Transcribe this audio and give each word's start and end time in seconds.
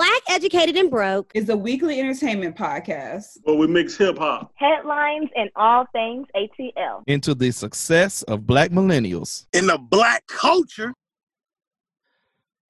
Black 0.00 0.22
Educated 0.30 0.78
and 0.78 0.90
Broke 0.90 1.30
is 1.34 1.50
a 1.50 1.56
weekly 1.58 2.00
entertainment 2.00 2.56
podcast. 2.56 3.36
Where 3.42 3.54
we 3.54 3.66
mix 3.66 3.98
hip 3.98 4.16
hop, 4.16 4.50
headlines, 4.54 5.28
and 5.36 5.50
all 5.56 5.84
things 5.92 6.26
ATL 6.34 7.02
into 7.06 7.34
the 7.34 7.50
success 7.50 8.22
of 8.22 8.46
Black 8.46 8.70
millennials. 8.70 9.44
In 9.52 9.66
the 9.66 9.76
Black 9.76 10.26
culture. 10.26 10.94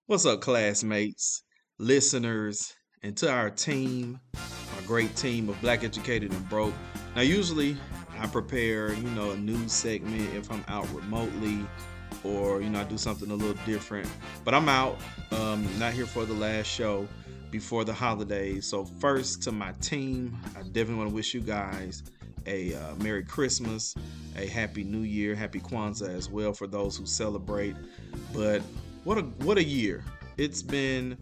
What's 0.07 0.27
up, 0.27 0.41
classmates, 0.41 1.45
listeners, 1.79 2.75
and 3.05 3.17
to 3.19 3.31
our 3.31 3.49
team, 3.49 4.19
our 4.35 4.83
great 4.85 5.15
team 5.15 5.49
of 5.49 5.61
Black 5.61 5.85
Educated 5.85 6.33
and 6.33 6.49
Broke. 6.49 6.75
Now, 7.15 7.23
usually 7.23 7.77
I 8.19 8.27
prepare, 8.27 8.93
you 8.93 9.09
know, 9.11 9.31
a 9.31 9.37
news 9.37 9.71
segment 9.71 10.35
if 10.35 10.51
I'm 10.51 10.65
out 10.67 10.93
remotely 10.93 11.65
or, 12.25 12.61
you 12.61 12.71
know, 12.71 12.81
I 12.81 12.85
do 12.85 12.99
something 12.99 13.31
a 13.31 13.35
little 13.35 13.61
different. 13.65 14.09
But 14.45 14.55
I'm 14.55 14.69
out, 14.69 14.99
um, 15.33 15.67
not 15.79 15.93
here 15.93 16.07
for 16.07 16.25
the 16.25 16.35
last 16.35 16.67
show 16.67 17.09
before 17.51 17.85
the 17.85 17.93
holidays. 17.93 18.67
So, 18.67 18.85
first 18.85 19.43
to 19.45 19.53
my 19.53 19.73
team, 19.81 20.39
I 20.57 20.63
definitely 20.63 20.97
want 20.97 21.11
to 21.11 21.15
wish 21.15 21.35
you 21.35 21.41
guys 21.41 22.03
a 22.47 22.75
uh, 22.75 22.95
Merry 22.97 23.25
Christmas, 23.25 23.95
a 24.37 24.47
Happy 24.47 24.85
New 24.85 25.03
Year, 25.03 25.35
Happy 25.35 25.61
Kwanzaa 25.61 26.15
as 26.15 26.29
well 26.29 26.53
for 26.53 26.67
those 26.67 26.97
who 26.97 27.07
celebrate. 27.07 27.77
But 28.33 28.63
what 29.05 29.19
a 29.19 29.23
what 29.23 29.59
a 29.59 29.65
year! 29.65 30.05
It's 30.37 30.63
been 30.63 31.19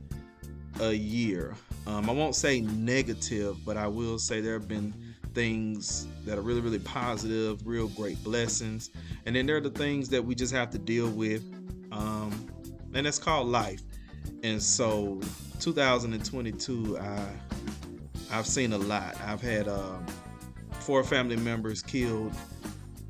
a 0.80 0.92
year. 0.92 1.54
Um, 1.86 2.08
I 2.08 2.12
won't 2.12 2.34
say 2.34 2.60
negative, 2.60 3.56
but 3.64 3.76
I 3.76 3.86
will 3.86 4.18
say 4.18 4.40
there 4.40 4.52
have 4.54 4.68
been 4.68 4.94
things 5.34 6.06
that 6.24 6.38
are 6.38 6.42
really, 6.42 6.60
really 6.60 6.78
positive, 6.78 7.66
real 7.66 7.88
great 7.88 8.22
blessings. 8.24 8.90
And 9.26 9.34
then 9.34 9.46
there 9.46 9.56
are 9.56 9.60
the 9.60 9.70
things 9.70 10.08
that 10.10 10.24
we 10.24 10.34
just 10.34 10.52
have 10.52 10.70
to 10.70 10.78
deal 10.78 11.08
with. 11.08 11.42
Um, 11.92 12.48
and 12.94 13.06
that's 13.06 13.18
called 13.18 13.48
life. 13.48 13.82
And 14.42 14.62
so 14.62 15.20
2022, 15.60 16.98
I, 16.98 17.26
I've 18.30 18.46
seen 18.46 18.72
a 18.72 18.78
lot. 18.78 19.16
I've 19.24 19.40
had 19.40 19.68
um, 19.68 20.06
four 20.80 21.04
family 21.04 21.36
members 21.36 21.82
killed 21.82 22.32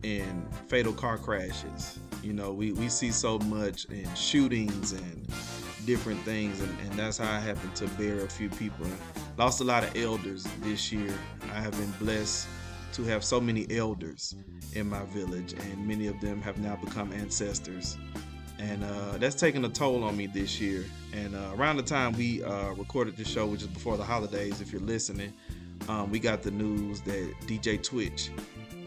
in 0.03 0.47
fatal 0.69 0.93
car 0.93 1.19
crashes. 1.19 1.99
You 2.23 2.33
know, 2.33 2.53
we, 2.53 2.73
we 2.73 2.89
see 2.89 3.11
so 3.11 3.39
much 3.41 3.85
in 3.87 4.13
shootings 4.15 4.93
and 4.93 5.29
different 5.89 6.21
things, 6.21 6.61
and, 6.61 6.79
and 6.81 6.99
that's 6.99 7.17
how 7.17 7.33
I 7.35 7.41
happen 7.41 7.73
to 7.77 7.87
bear 7.97 8.21
a 8.21 8.29
few 8.29 8.51
people. 8.51 8.85
Lost 9.39 9.63
a 9.63 9.65
lot 9.65 9.85
of 9.85 9.97
elders 9.97 10.47
this 10.61 10.93
year. 10.93 11.15
I 11.55 11.61
have 11.63 11.73
been 11.73 11.91
blessed 11.93 12.47
to 12.93 13.05
have 13.05 13.25
so 13.25 13.41
many 13.41 13.67
elders 13.71 14.35
in 14.75 14.87
my 14.91 15.03
village, 15.07 15.55
and 15.55 15.89
many 15.89 16.07
of 16.07 16.21
them 16.21 16.43
have 16.43 16.59
now 16.59 16.77
become 16.77 17.11
ancestors. 17.15 17.97
And 18.59 18.85
uh, 18.85 19.17
that's 19.17 19.35
taken 19.35 19.65
a 19.65 19.71
toll 19.71 20.05
on 20.05 20.15
me 20.15 20.27
this 20.27 20.61
year. 20.61 20.85
And 21.15 21.35
uh, 21.35 21.53
around 21.55 21.79
the 21.79 21.85
time 21.85 22.13
we 22.13 22.45
uh, 22.45 22.75
recorded 22.75 23.17
the 23.17 23.25
show, 23.25 23.47
which 23.47 23.63
is 23.63 23.69
before 23.69 23.97
the 23.97 24.05
holidays, 24.05 24.61
if 24.61 24.71
you're 24.71 24.83
listening, 24.83 25.33
um, 25.89 26.11
we 26.11 26.19
got 26.19 26.43
the 26.43 26.51
news 26.51 27.01
that 27.03 27.33
DJ 27.47 27.83
Twitch 27.83 28.31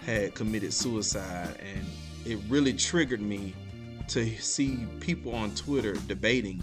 had 0.06 0.36
committed 0.36 0.72
suicide, 0.72 1.58
and 1.60 1.84
it 2.28 2.38
really 2.48 2.74
triggered 2.74 3.22
me 3.22 3.56
to 4.10 4.30
see 4.38 4.86
people 5.00 5.34
on 5.34 5.50
Twitter 5.56 5.94
debating 6.08 6.62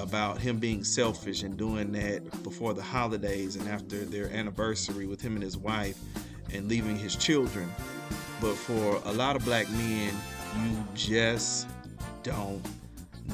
about 0.00 0.38
him 0.38 0.58
being 0.58 0.84
selfish 0.84 1.42
and 1.42 1.56
doing 1.56 1.92
that 1.92 2.42
before 2.42 2.74
the 2.74 2.82
holidays 2.82 3.56
and 3.56 3.68
after 3.68 4.04
their 4.04 4.30
anniversary 4.32 5.06
with 5.06 5.20
him 5.20 5.34
and 5.34 5.42
his 5.42 5.56
wife 5.56 5.98
and 6.52 6.68
leaving 6.68 6.96
his 6.96 7.16
children. 7.16 7.70
But 8.40 8.54
for 8.54 9.00
a 9.04 9.12
lot 9.12 9.36
of 9.36 9.44
black 9.44 9.70
men, 9.70 10.14
you 10.56 10.84
just 10.94 11.68
don't 12.22 12.62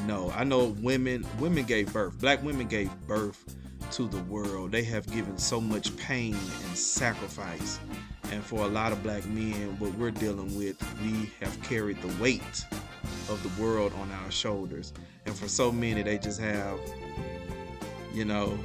know. 0.06 0.32
I 0.34 0.44
know 0.44 0.76
women 0.80 1.26
women 1.38 1.64
gave 1.64 1.92
birth. 1.92 2.18
Black 2.18 2.42
women 2.42 2.66
gave 2.66 2.90
birth 3.06 3.56
to 3.92 4.08
the 4.08 4.22
world. 4.24 4.72
They 4.72 4.82
have 4.84 5.10
given 5.12 5.38
so 5.38 5.60
much 5.60 5.96
pain 5.96 6.34
and 6.34 6.76
sacrifice. 6.76 7.78
And 8.32 8.42
for 8.42 8.64
a 8.64 8.68
lot 8.68 8.90
of 8.90 9.02
black 9.02 9.24
men, 9.26 9.78
what 9.78 9.94
we're 9.94 10.10
dealing 10.10 10.56
with, 10.56 10.76
we 11.00 11.30
have 11.40 11.62
carried 11.62 12.02
the 12.02 12.22
weight 12.22 12.42
of 13.28 13.42
the 13.42 13.62
world 13.62 13.92
on 14.00 14.10
our 14.12 14.30
shoulders. 14.30 14.92
And 15.24 15.34
for 15.34 15.48
so 15.48 15.72
many, 15.72 16.02
they 16.02 16.18
just 16.18 16.40
have, 16.40 16.78
you 18.12 18.24
know, 18.24 18.58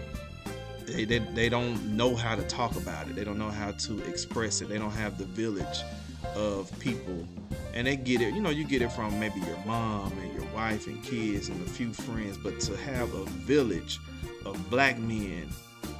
they, 0.85 1.05
they, 1.05 1.19
they 1.19 1.49
don't 1.49 1.95
know 1.95 2.15
how 2.15 2.35
to 2.35 2.43
talk 2.43 2.75
about 2.75 3.07
it. 3.07 3.15
They 3.15 3.23
don't 3.23 3.37
know 3.37 3.49
how 3.49 3.71
to 3.71 3.99
express 4.03 4.61
it. 4.61 4.69
They 4.69 4.77
don't 4.77 4.91
have 4.91 5.17
the 5.17 5.25
village 5.25 5.83
of 6.35 6.71
people. 6.79 7.27
And 7.73 7.87
they 7.87 7.95
get 7.95 8.21
it, 8.21 8.33
you 8.33 8.41
know, 8.41 8.49
you 8.49 8.65
get 8.65 8.81
it 8.81 8.91
from 8.91 9.17
maybe 9.19 9.39
your 9.39 9.57
mom 9.65 10.11
and 10.19 10.33
your 10.33 10.45
wife 10.53 10.87
and 10.87 11.01
kids 11.03 11.49
and 11.49 11.65
a 11.65 11.69
few 11.69 11.93
friends. 11.93 12.37
But 12.37 12.59
to 12.61 12.75
have 12.77 13.13
a 13.13 13.23
village 13.25 13.99
of 14.45 14.69
black 14.69 14.97
men 14.99 15.49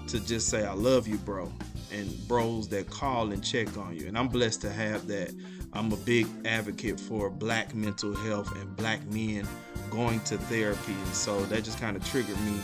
to 0.07 0.19
just 0.19 0.50
say, 0.50 0.66
I 0.66 0.73
love 0.73 1.07
you, 1.07 1.17
bro. 1.17 1.51
And 1.91 2.27
bros 2.27 2.67
that 2.69 2.89
call 2.89 3.31
and 3.31 3.44
check 3.44 3.77
on 3.77 3.97
you. 3.97 4.07
And 4.07 4.17
I'm 4.17 4.27
blessed 4.27 4.61
to 4.61 4.71
have 4.71 5.07
that. 5.07 5.33
I'm 5.73 5.91
a 5.91 5.97
big 5.97 6.27
advocate 6.45 6.99
for 6.99 7.29
black 7.29 7.73
mental 7.73 8.13
health 8.13 8.53
and 8.57 8.75
black 8.75 9.05
men 9.07 9.47
going 9.89 10.19
to 10.21 10.37
therapy. 10.37 10.91
And 10.91 11.13
so 11.13 11.41
that 11.45 11.63
just 11.63 11.79
kind 11.79 11.95
of 11.95 12.05
triggered 12.05 12.39
me 12.41 12.59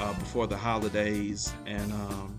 uh, 0.00 0.12
before 0.14 0.46
the 0.46 0.56
holidays. 0.56 1.52
And, 1.66 1.92
um, 1.92 2.38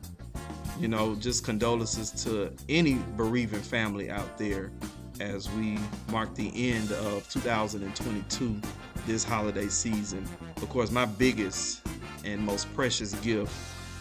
you 0.80 0.88
know, 0.88 1.16
just 1.16 1.44
condolences 1.44 2.12
to 2.24 2.52
any 2.68 2.96
bereaving 3.16 3.62
family 3.62 4.10
out 4.10 4.38
there 4.38 4.72
as 5.20 5.50
we 5.52 5.78
mark 6.12 6.34
the 6.36 6.52
end 6.72 6.92
of 6.92 7.28
2022 7.30 8.62
this 9.06 9.24
holiday 9.24 9.68
season. 9.68 10.28
Of 10.58 10.70
course, 10.70 10.92
my 10.92 11.06
biggest 11.06 11.82
and 12.26 12.42
most 12.42 12.72
precious 12.74 13.14
gift 13.16 13.54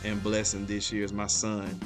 and 0.05 0.23
blessing 0.23 0.67
this 0.67 0.93
year 0.93 1.05
is 1.05 1.13
my 1.13 1.27
son. 1.27 1.79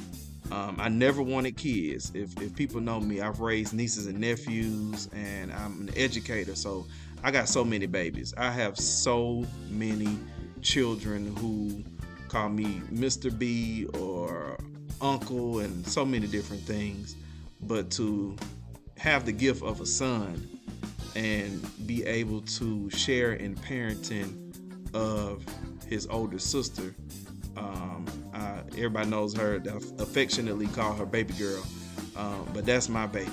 Um, 0.51 0.75
I 0.79 0.89
never 0.89 1.21
wanted 1.21 1.55
kids. 1.55 2.11
If, 2.13 2.39
if 2.41 2.53
people 2.53 2.81
know 2.81 2.99
me, 2.99 3.21
I've 3.21 3.39
raised 3.39 3.73
nieces 3.73 4.07
and 4.07 4.19
nephews, 4.19 5.07
and 5.13 5.51
I'm 5.53 5.87
an 5.87 5.91
educator. 5.95 6.55
So 6.55 6.85
I 7.23 7.31
got 7.31 7.47
so 7.47 7.63
many 7.63 7.85
babies. 7.85 8.33
I 8.37 8.51
have 8.51 8.77
so 8.77 9.45
many 9.69 10.19
children 10.61 11.33
who 11.37 11.83
call 12.27 12.49
me 12.49 12.81
Mr. 12.91 13.37
B 13.37 13.85
or 13.97 14.57
Uncle, 14.99 15.59
and 15.59 15.87
so 15.87 16.05
many 16.05 16.27
different 16.27 16.63
things. 16.63 17.15
But 17.61 17.89
to 17.91 18.35
have 18.97 19.25
the 19.25 19.31
gift 19.31 19.63
of 19.63 19.79
a 19.79 19.85
son 19.85 20.47
and 21.15 21.87
be 21.87 22.05
able 22.05 22.41
to 22.41 22.89
share 22.89 23.33
in 23.33 23.55
parenting 23.55 24.37
of 24.93 25.43
his 25.87 26.07
older 26.07 26.39
sister 26.39 26.93
um, 27.57 28.05
uh, 28.41 28.63
everybody 28.71 29.09
knows 29.09 29.33
her. 29.35 29.61
affectionately 29.99 30.67
call 30.67 30.93
her 30.93 31.05
baby 31.05 31.33
girl, 31.33 31.63
um, 32.15 32.47
but 32.53 32.65
that's 32.65 32.87
my 32.89 33.05
baby, 33.05 33.29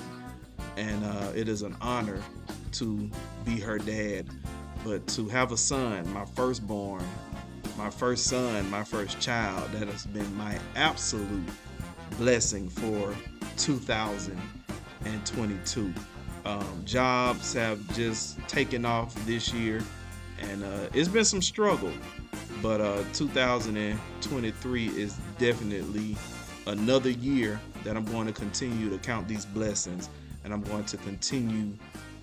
and 0.77 1.03
uh, 1.03 1.31
it 1.35 1.49
is 1.49 1.63
an 1.63 1.75
honor 1.81 2.21
to 2.73 3.09
be 3.45 3.59
her 3.59 3.77
dad. 3.77 4.27
But 4.85 5.05
to 5.07 5.27
have 5.27 5.51
a 5.51 5.57
son, 5.57 6.09
my 6.13 6.23
firstborn, 6.25 7.03
my 7.77 7.89
first 7.89 8.27
son, 8.27 8.69
my 8.69 8.83
first 8.83 9.19
child, 9.19 9.71
that 9.73 9.87
has 9.87 10.05
been 10.05 10.33
my 10.35 10.57
absolute 10.75 11.49
blessing 12.17 12.69
for 12.69 13.13
2022. 13.57 15.93
Um, 16.45 16.81
jobs 16.85 17.53
have 17.53 17.95
just 17.95 18.39
taken 18.47 18.85
off 18.85 19.13
this 19.25 19.53
year, 19.53 19.83
and 20.41 20.63
uh, 20.63 20.87
it's 20.93 21.09
been 21.09 21.25
some 21.25 21.41
struggle. 21.41 21.91
But 22.61 22.81
uh, 22.81 23.03
2023 23.13 24.87
is 24.87 25.17
definitely 25.37 26.15
another 26.67 27.09
year 27.09 27.59
that 27.83 27.95
I'm 27.95 28.05
going 28.05 28.27
to 28.27 28.33
continue 28.33 28.89
to 28.89 28.97
count 28.97 29.27
these 29.27 29.45
blessings 29.45 30.09
and 30.43 30.53
I'm 30.53 30.61
going 30.63 30.85
to 30.85 30.97
continue 30.97 31.73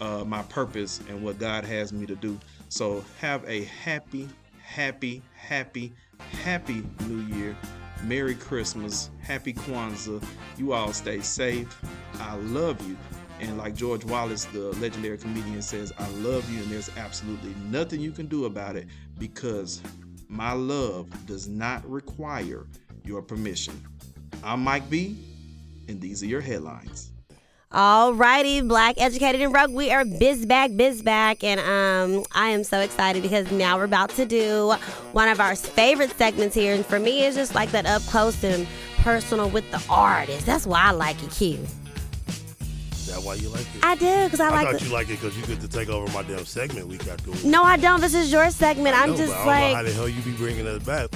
uh, 0.01 0.25
my 0.25 0.43
purpose 0.43 1.01
and 1.09 1.23
what 1.23 1.39
God 1.39 1.65
has 1.65 1.93
me 1.93 2.07
to 2.07 2.17
do. 2.17 2.39
So 2.69 3.05
have 3.21 3.49
a 3.49 3.65
happy, 3.65 4.29
happy, 4.63 5.23
happy, 5.35 5.93
happy 6.43 6.85
New 7.07 7.23
Year. 7.35 7.57
Merry 8.03 8.35
Christmas. 8.35 9.11
Happy 9.23 9.53
Kwanzaa. 9.53 10.23
You 10.59 10.73
all 10.75 10.93
stay 10.93 11.21
safe. 11.21 11.83
I 12.21 12.37
love 12.37 12.87
you. 12.87 12.97
And 13.41 13.59
like 13.59 13.75
George 13.75 14.05
Wallace, 14.05 14.45
the 14.47 14.73
legendary 14.81 15.19
comedian, 15.19 15.61
says, 15.61 15.93
I 15.99 16.09
love 16.11 16.51
you, 16.51 16.63
and 16.63 16.71
there's 16.71 16.91
absolutely 16.97 17.55
nothing 17.71 18.01
you 18.01 18.11
can 18.11 18.27
do 18.27 18.47
about 18.47 18.77
it 18.77 18.87
because 19.19 19.83
my 20.29 20.53
love 20.53 21.09
does 21.27 21.49
not 21.49 21.89
require 21.89 22.67
your 23.05 23.23
permission. 23.23 23.81
I'm 24.43 24.63
Mike 24.63 24.89
B, 24.91 25.17
and 25.89 26.01
these 26.01 26.23
are 26.23 26.27
your 26.27 26.41
headlines. 26.41 27.11
All 27.73 28.15
righty, 28.15 28.61
Black 28.61 28.95
Educated 28.99 29.41
and 29.41 29.53
Broke. 29.53 29.71
We 29.71 29.91
are 29.91 30.05
biz 30.05 30.47
back, 30.47 30.71
biz 30.77 31.03
back, 31.03 31.43
and 31.43 31.61
um, 31.61 32.25
I 32.33 32.49
am 32.49 32.65
so 32.65 32.81
excited 32.81 33.23
because 33.23 33.51
now 33.51 33.77
we're 33.77 33.85
about 33.85 34.11
to 34.11 34.25
do 34.25 34.75
one 35.13 35.29
of 35.29 35.41
our 35.41 35.57
favorite 35.57 36.11
segments 36.17 36.55
here, 36.55 36.75
and 36.75 36.87
for 36.87 36.99
me, 36.99 37.25
it's 37.25 37.37
just 37.37 37.55
like 37.55 37.71
that 37.73 37.87
up 37.87 38.03
close 38.03 38.43
and 38.45 38.67
personal 38.99 39.51
with 39.51 39.69
the 39.71 39.83
artist. 39.91 40.47
That's 40.47 40.67
why 40.67 40.85
I 40.85 40.91
like 40.93 41.23
it, 41.23 41.31
Q 41.31 41.67
that 43.07 43.23
why 43.23 43.35
you 43.35 43.49
like 43.49 43.67
it? 43.75 43.85
I 43.85 43.95
do 43.95 44.25
because 44.25 44.41
I, 44.41 44.49
I 44.49 44.51
like. 44.51 44.67
I 44.67 44.73
thought 44.73 44.83
you 44.83 44.93
like 44.93 45.09
it 45.09 45.21
because 45.21 45.37
you 45.37 45.47
get 45.47 45.61
to 45.61 45.69
take 45.69 45.89
over 45.89 46.11
my 46.13 46.23
damn 46.23 46.45
segment 46.45 46.89
we 46.89 46.99
got 46.99 47.23
doing. 47.25 47.39
No, 47.51 47.63
I 47.63 47.77
don't. 47.77 48.01
This 48.01 48.15
is 48.15 48.31
your 48.33 48.51
segment. 48.51 48.97
I 48.97 49.05
am 49.05 49.17
just 49.17 49.33
I 49.33 49.47
like. 49.47 49.75
how 49.75 49.83
the 49.83 49.93
hell 49.93 50.09
you 50.09 50.21
be 50.23 50.33
bringing 50.33 50.67
us 50.67 50.83
back? 50.83 51.11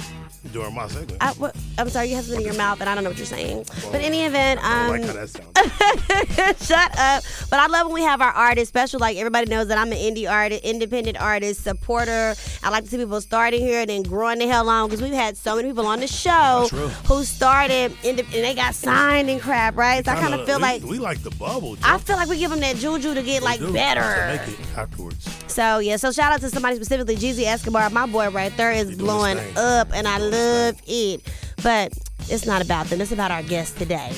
During 0.51 0.73
my 0.73 0.87
segment. 0.87 1.17
I, 1.21 1.31
what, 1.33 1.55
I'm 1.77 1.89
sorry, 1.89 2.09
you 2.09 2.15
have 2.15 2.25
something 2.25 2.41
in 2.41 2.47
your 2.47 2.57
mouth, 2.57 2.81
and 2.81 2.89
I 2.89 2.95
don't 2.95 3.03
know 3.03 3.09
what 3.09 3.17
you're 3.17 3.25
saying. 3.25 3.65
But 3.91 3.95
in 3.95 4.01
any 4.01 4.25
event, 4.25 4.63
um, 4.63 4.89
like 4.89 5.03
how 5.03 5.13
that 5.13 5.29
sounds. 5.29 5.51
Shut 6.67 6.97
up. 6.97 7.23
But 7.49 7.59
I 7.59 7.67
love 7.67 7.87
when 7.87 7.95
we 7.95 8.01
have 8.01 8.21
our 8.21 8.31
artists 8.31 8.69
special. 8.69 8.99
Like 8.99 9.17
everybody 9.17 9.49
knows 9.49 9.67
that 9.67 9.77
I'm 9.77 9.91
an 9.91 9.97
indie 9.97 10.29
artist, 10.29 10.63
independent 10.63 11.19
artist, 11.19 11.63
supporter. 11.63 12.35
I 12.63 12.69
like 12.69 12.83
to 12.83 12.89
see 12.89 12.97
people 12.97 13.21
starting 13.21 13.61
here 13.61 13.81
and 13.81 13.89
then 13.89 14.03
growing 14.03 14.39
the 14.39 14.47
hell 14.47 14.69
on 14.69 14.87
because 14.87 15.01
we've 15.01 15.13
had 15.13 15.37
so 15.37 15.55
many 15.55 15.69
people 15.69 15.87
on 15.87 15.99
the 15.99 16.07
show 16.07 16.67
who 17.05 17.23
started 17.23 17.95
and 18.03 18.19
they 18.19 18.53
got 18.53 18.75
signed 18.75 19.29
and 19.29 19.41
crap, 19.41 19.75
right? 19.75 20.03
So 20.05 20.11
I 20.11 20.15
kind 20.15 20.33
of 20.33 20.45
feel 20.45 20.57
we, 20.57 20.61
like 20.61 20.83
we 20.83 20.99
like 20.99 21.21
the 21.23 21.31
bubble. 21.31 21.77
I 21.83 21.97
feel 21.97 22.15
like 22.15 22.29
we 22.29 22.37
give 22.37 22.51
them 22.51 22.59
that 22.61 22.75
juju 22.75 23.13
to 23.13 23.23
get 23.23 23.41
We 23.41 23.45
like 23.45 23.59
do, 23.59 23.73
better. 23.73 24.01
To 24.01 24.47
make 24.47 24.59
it 24.59 24.77
afterwards. 24.77 25.29
So 25.47 25.79
yeah, 25.79 25.97
so 25.97 26.11
shout 26.11 26.31
out 26.31 26.41
to 26.41 26.49
somebody 26.49 26.75
specifically, 26.75 27.15
Jeezy 27.15 27.43
Escobar, 27.43 27.89
my 27.89 28.05
boy 28.05 28.29
right 28.29 28.55
there 28.55 28.71
is 28.71 28.89
He 28.89 28.95
doing 28.95 28.97
his 28.97 28.97
blowing 28.97 29.57
up, 29.57 29.89
and 29.93 30.07
I 30.07 30.19
his 30.19 30.29
love 30.41 30.81
it. 30.87 31.21
But 31.63 31.93
it's 32.29 32.45
not 32.45 32.61
about 32.61 32.87
them; 32.87 33.01
it's 33.01 33.11
about 33.11 33.31
our 33.31 33.43
guest 33.43 33.77
today. 33.77 34.11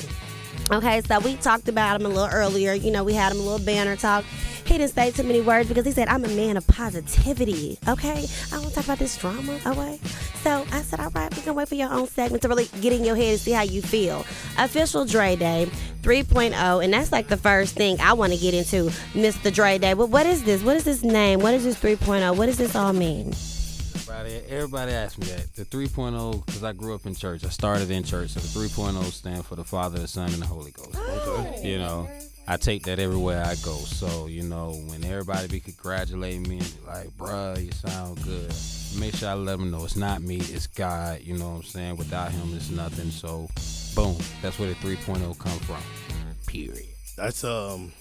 Okay, 0.72 1.02
so 1.02 1.18
we 1.20 1.36
talked 1.36 1.68
about 1.68 2.00
him 2.00 2.06
a 2.06 2.08
little 2.08 2.30
earlier. 2.32 2.72
You 2.72 2.90
know, 2.90 3.04
we 3.04 3.12
had 3.12 3.32
him 3.32 3.38
a 3.38 3.42
little 3.42 3.64
banner 3.64 3.96
talk. 3.96 4.24
He 4.64 4.78
didn't 4.78 4.94
say 4.94 5.10
too 5.10 5.24
many 5.24 5.42
words 5.42 5.68
because 5.68 5.84
he 5.84 5.92
said, 5.92 6.08
I'm 6.08 6.24
a 6.24 6.28
man 6.28 6.56
of 6.56 6.66
positivity. 6.66 7.78
Okay? 7.86 8.26
I 8.50 8.58
want 8.58 8.70
to 8.70 8.74
talk 8.74 8.84
about 8.84 8.98
this 8.98 9.16
drama. 9.18 9.60
Okay? 9.66 10.00
So 10.42 10.66
I 10.72 10.80
said, 10.80 11.00
all 11.00 11.10
right, 11.10 11.34
we 11.36 11.42
can 11.42 11.54
wait 11.54 11.68
for 11.68 11.74
your 11.74 11.92
own 11.92 12.06
segment 12.06 12.42
to 12.42 12.48
really 12.48 12.66
get 12.80 12.94
in 12.94 13.04
your 13.04 13.14
head 13.14 13.32
and 13.32 13.40
see 13.40 13.52
how 13.52 13.62
you 13.62 13.82
feel. 13.82 14.24
Official 14.56 15.04
Dre 15.04 15.36
Day 15.36 15.68
3.0, 16.00 16.82
and 16.82 16.92
that's 16.94 17.12
like 17.12 17.28
the 17.28 17.36
first 17.36 17.74
thing 17.74 18.00
I 18.00 18.14
want 18.14 18.32
to 18.32 18.38
get 18.38 18.54
into, 18.54 18.90
Mr. 19.12 19.52
Dre 19.52 19.76
Day. 19.76 19.92
But 19.92 20.08
what 20.08 20.24
is 20.24 20.44
this? 20.44 20.62
What 20.62 20.76
is 20.76 20.84
this 20.84 21.02
name? 21.02 21.40
What 21.40 21.52
is 21.52 21.64
this 21.64 21.78
3.0? 21.78 22.34
What 22.36 22.46
does 22.46 22.56
this 22.56 22.74
all 22.74 22.94
mean? 22.94 23.34
Everybody, 24.14 24.46
everybody 24.48 24.92
asks 24.92 25.18
me 25.18 25.26
that. 25.26 25.52
The 25.56 25.64
3.0, 25.64 26.46
because 26.46 26.62
I 26.62 26.72
grew 26.72 26.94
up 26.94 27.04
in 27.04 27.16
church. 27.16 27.44
I 27.44 27.48
started 27.48 27.90
in 27.90 28.04
church. 28.04 28.30
So 28.30 28.40
the 28.40 28.46
3.0 28.46 29.02
stand 29.10 29.44
for 29.44 29.56
the 29.56 29.64
Father, 29.64 29.98
the 29.98 30.06
Son, 30.06 30.32
and 30.32 30.40
the 30.40 30.46
Holy 30.46 30.70
Ghost. 30.70 30.96
Okay. 30.96 31.68
You 31.68 31.78
know, 31.78 32.08
I 32.46 32.56
take 32.56 32.84
that 32.84 33.00
everywhere 33.00 33.42
I 33.44 33.56
go. 33.64 33.74
So, 33.74 34.26
you 34.26 34.44
know, 34.44 34.80
when 34.86 35.04
everybody 35.04 35.48
be 35.48 35.58
congratulating 35.58 36.42
me 36.42 36.58
and 36.58 36.76
be 36.80 36.86
like, 36.86 37.08
bruh, 37.18 37.64
you 37.64 37.72
sound 37.72 38.22
good, 38.22 38.54
make 39.00 39.16
sure 39.16 39.30
I 39.30 39.34
let 39.34 39.58
them 39.58 39.72
know 39.72 39.84
it's 39.84 39.96
not 39.96 40.22
me, 40.22 40.36
it's 40.36 40.68
God. 40.68 41.20
You 41.22 41.36
know 41.36 41.50
what 41.50 41.56
I'm 41.56 41.62
saying? 41.64 41.96
Without 41.96 42.30
him, 42.30 42.54
it's 42.54 42.70
nothing. 42.70 43.10
So, 43.10 43.48
boom. 43.96 44.16
That's 44.42 44.60
where 44.60 44.68
the 44.68 44.76
3.0 44.76 45.36
come 45.40 45.58
from. 45.58 45.82
Period. 46.46 46.86
That's 47.16 47.42
um, 47.42 47.92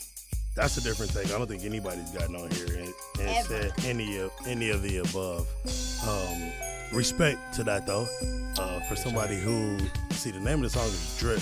that's 0.55 0.77
a 0.77 0.81
different 0.81 1.11
thing. 1.11 1.25
I 1.27 1.37
don't 1.37 1.47
think 1.47 1.63
anybody's 1.63 2.09
gotten 2.11 2.35
on 2.35 2.49
here 2.51 2.67
and, 2.77 2.93
and 3.21 3.45
said 3.45 3.73
any 3.85 4.19
of 4.19 4.31
any 4.47 4.69
of 4.69 4.81
the 4.83 4.97
above. 4.97 5.47
Um, 6.07 6.51
respect 6.95 7.53
to 7.55 7.63
that 7.63 7.87
though. 7.87 8.07
Uh, 8.59 8.79
for 8.81 8.95
somebody 8.95 9.35
who 9.39 9.77
see 10.11 10.31
the 10.31 10.39
name 10.39 10.63
of 10.63 10.63
the 10.63 10.69
song 10.69 10.85
is 10.85 11.17
Drip. 11.19 11.41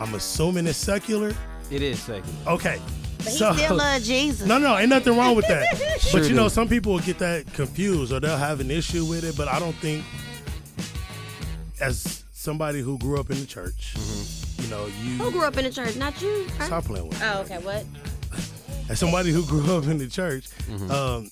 I'm 0.00 0.14
assuming 0.14 0.66
it's 0.66 0.78
secular. 0.78 1.34
It 1.70 1.82
is 1.82 1.98
secular. 1.98 2.34
Okay. 2.46 2.80
But 3.18 3.26
he 3.28 3.36
still 3.38 3.76
love 3.76 4.02
Jesus. 4.02 4.46
no, 4.46 4.58
no, 4.58 4.76
ain't 4.78 4.88
nothing 4.90 5.16
wrong 5.16 5.34
with 5.34 5.48
that. 5.48 5.66
Sure 6.00 6.20
but 6.20 6.28
you 6.28 6.36
know, 6.36 6.48
some 6.48 6.68
people 6.68 6.92
will 6.92 7.00
get 7.00 7.18
that 7.18 7.50
confused 7.54 8.12
or 8.12 8.20
they'll 8.20 8.36
have 8.36 8.60
an 8.60 8.70
issue 8.70 9.04
with 9.04 9.24
it. 9.24 9.36
But 9.36 9.48
I 9.48 9.58
don't 9.58 9.74
think, 9.76 10.04
as 11.80 12.24
somebody 12.32 12.80
who 12.80 12.98
grew 12.98 13.18
up 13.18 13.30
in 13.30 13.38
the 13.40 13.46
church, 13.46 13.94
Mm-hmm. 13.96 14.62
you 14.62 14.68
know, 14.70 14.86
you 15.02 15.16
Who 15.24 15.30
grew 15.32 15.44
up 15.44 15.56
in 15.56 15.64
the 15.64 15.70
church? 15.70 15.96
Not 15.96 16.20
you. 16.22 16.46
right? 16.58 16.66
stop 16.66 16.84
playing 16.84 17.08
with. 17.08 17.18
me. 17.20 17.26
Oh, 17.26 17.40
okay. 17.40 17.58
What? 17.58 17.84
As 18.88 18.98
somebody 18.98 19.30
who 19.32 19.44
grew 19.46 19.76
up 19.76 19.84
in 19.84 19.98
the 19.98 20.08
church, 20.08 20.48
Mm-hmm. 20.68 20.90
um, 20.90 21.30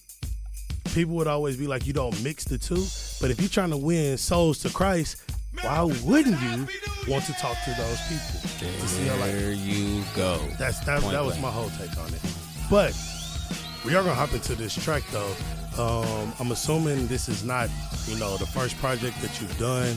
people 0.94 1.14
would 1.16 1.26
always 1.26 1.56
be 1.56 1.66
like, 1.66 1.86
you 1.86 1.92
don't 1.92 2.20
mix 2.22 2.44
the 2.44 2.58
two. 2.58 2.84
But 3.20 3.30
if 3.30 3.40
you're 3.40 3.48
trying 3.48 3.70
to 3.70 3.76
win 3.76 4.16
souls 4.16 4.58
to 4.60 4.70
Christ, 4.70 5.16
why 5.62 5.82
wouldn't 5.82 6.40
you 6.42 6.66
want 7.08 7.24
to 7.26 7.32
talk 7.34 7.56
to 7.64 7.70
those 7.76 7.98
people? 8.08 8.68
How, 9.08 9.16
like, 9.20 9.58
you 9.58 10.02
go. 10.14 10.38
that's 10.58 10.80
that, 10.80 11.00
Point 11.00 11.12
that 11.14 11.24
was 11.24 11.36
blank. 11.38 11.42
my 11.42 11.50
whole 11.50 11.70
take 11.70 11.96
on 11.98 12.12
it. 12.12 12.20
But 12.70 12.94
we 13.84 13.94
are 13.94 14.02
gonna 14.02 14.14
hop 14.14 14.32
into 14.32 14.54
this 14.54 14.74
track 14.74 15.02
though. 15.12 15.34
Um, 15.78 16.32
I'm 16.38 16.52
assuming 16.52 17.06
this 17.08 17.28
is 17.28 17.44
not, 17.44 17.68
you 18.06 18.16
know, 18.18 18.36
the 18.36 18.46
first 18.46 18.76
project 18.78 19.20
that 19.22 19.40
you've 19.40 19.56
done. 19.58 19.96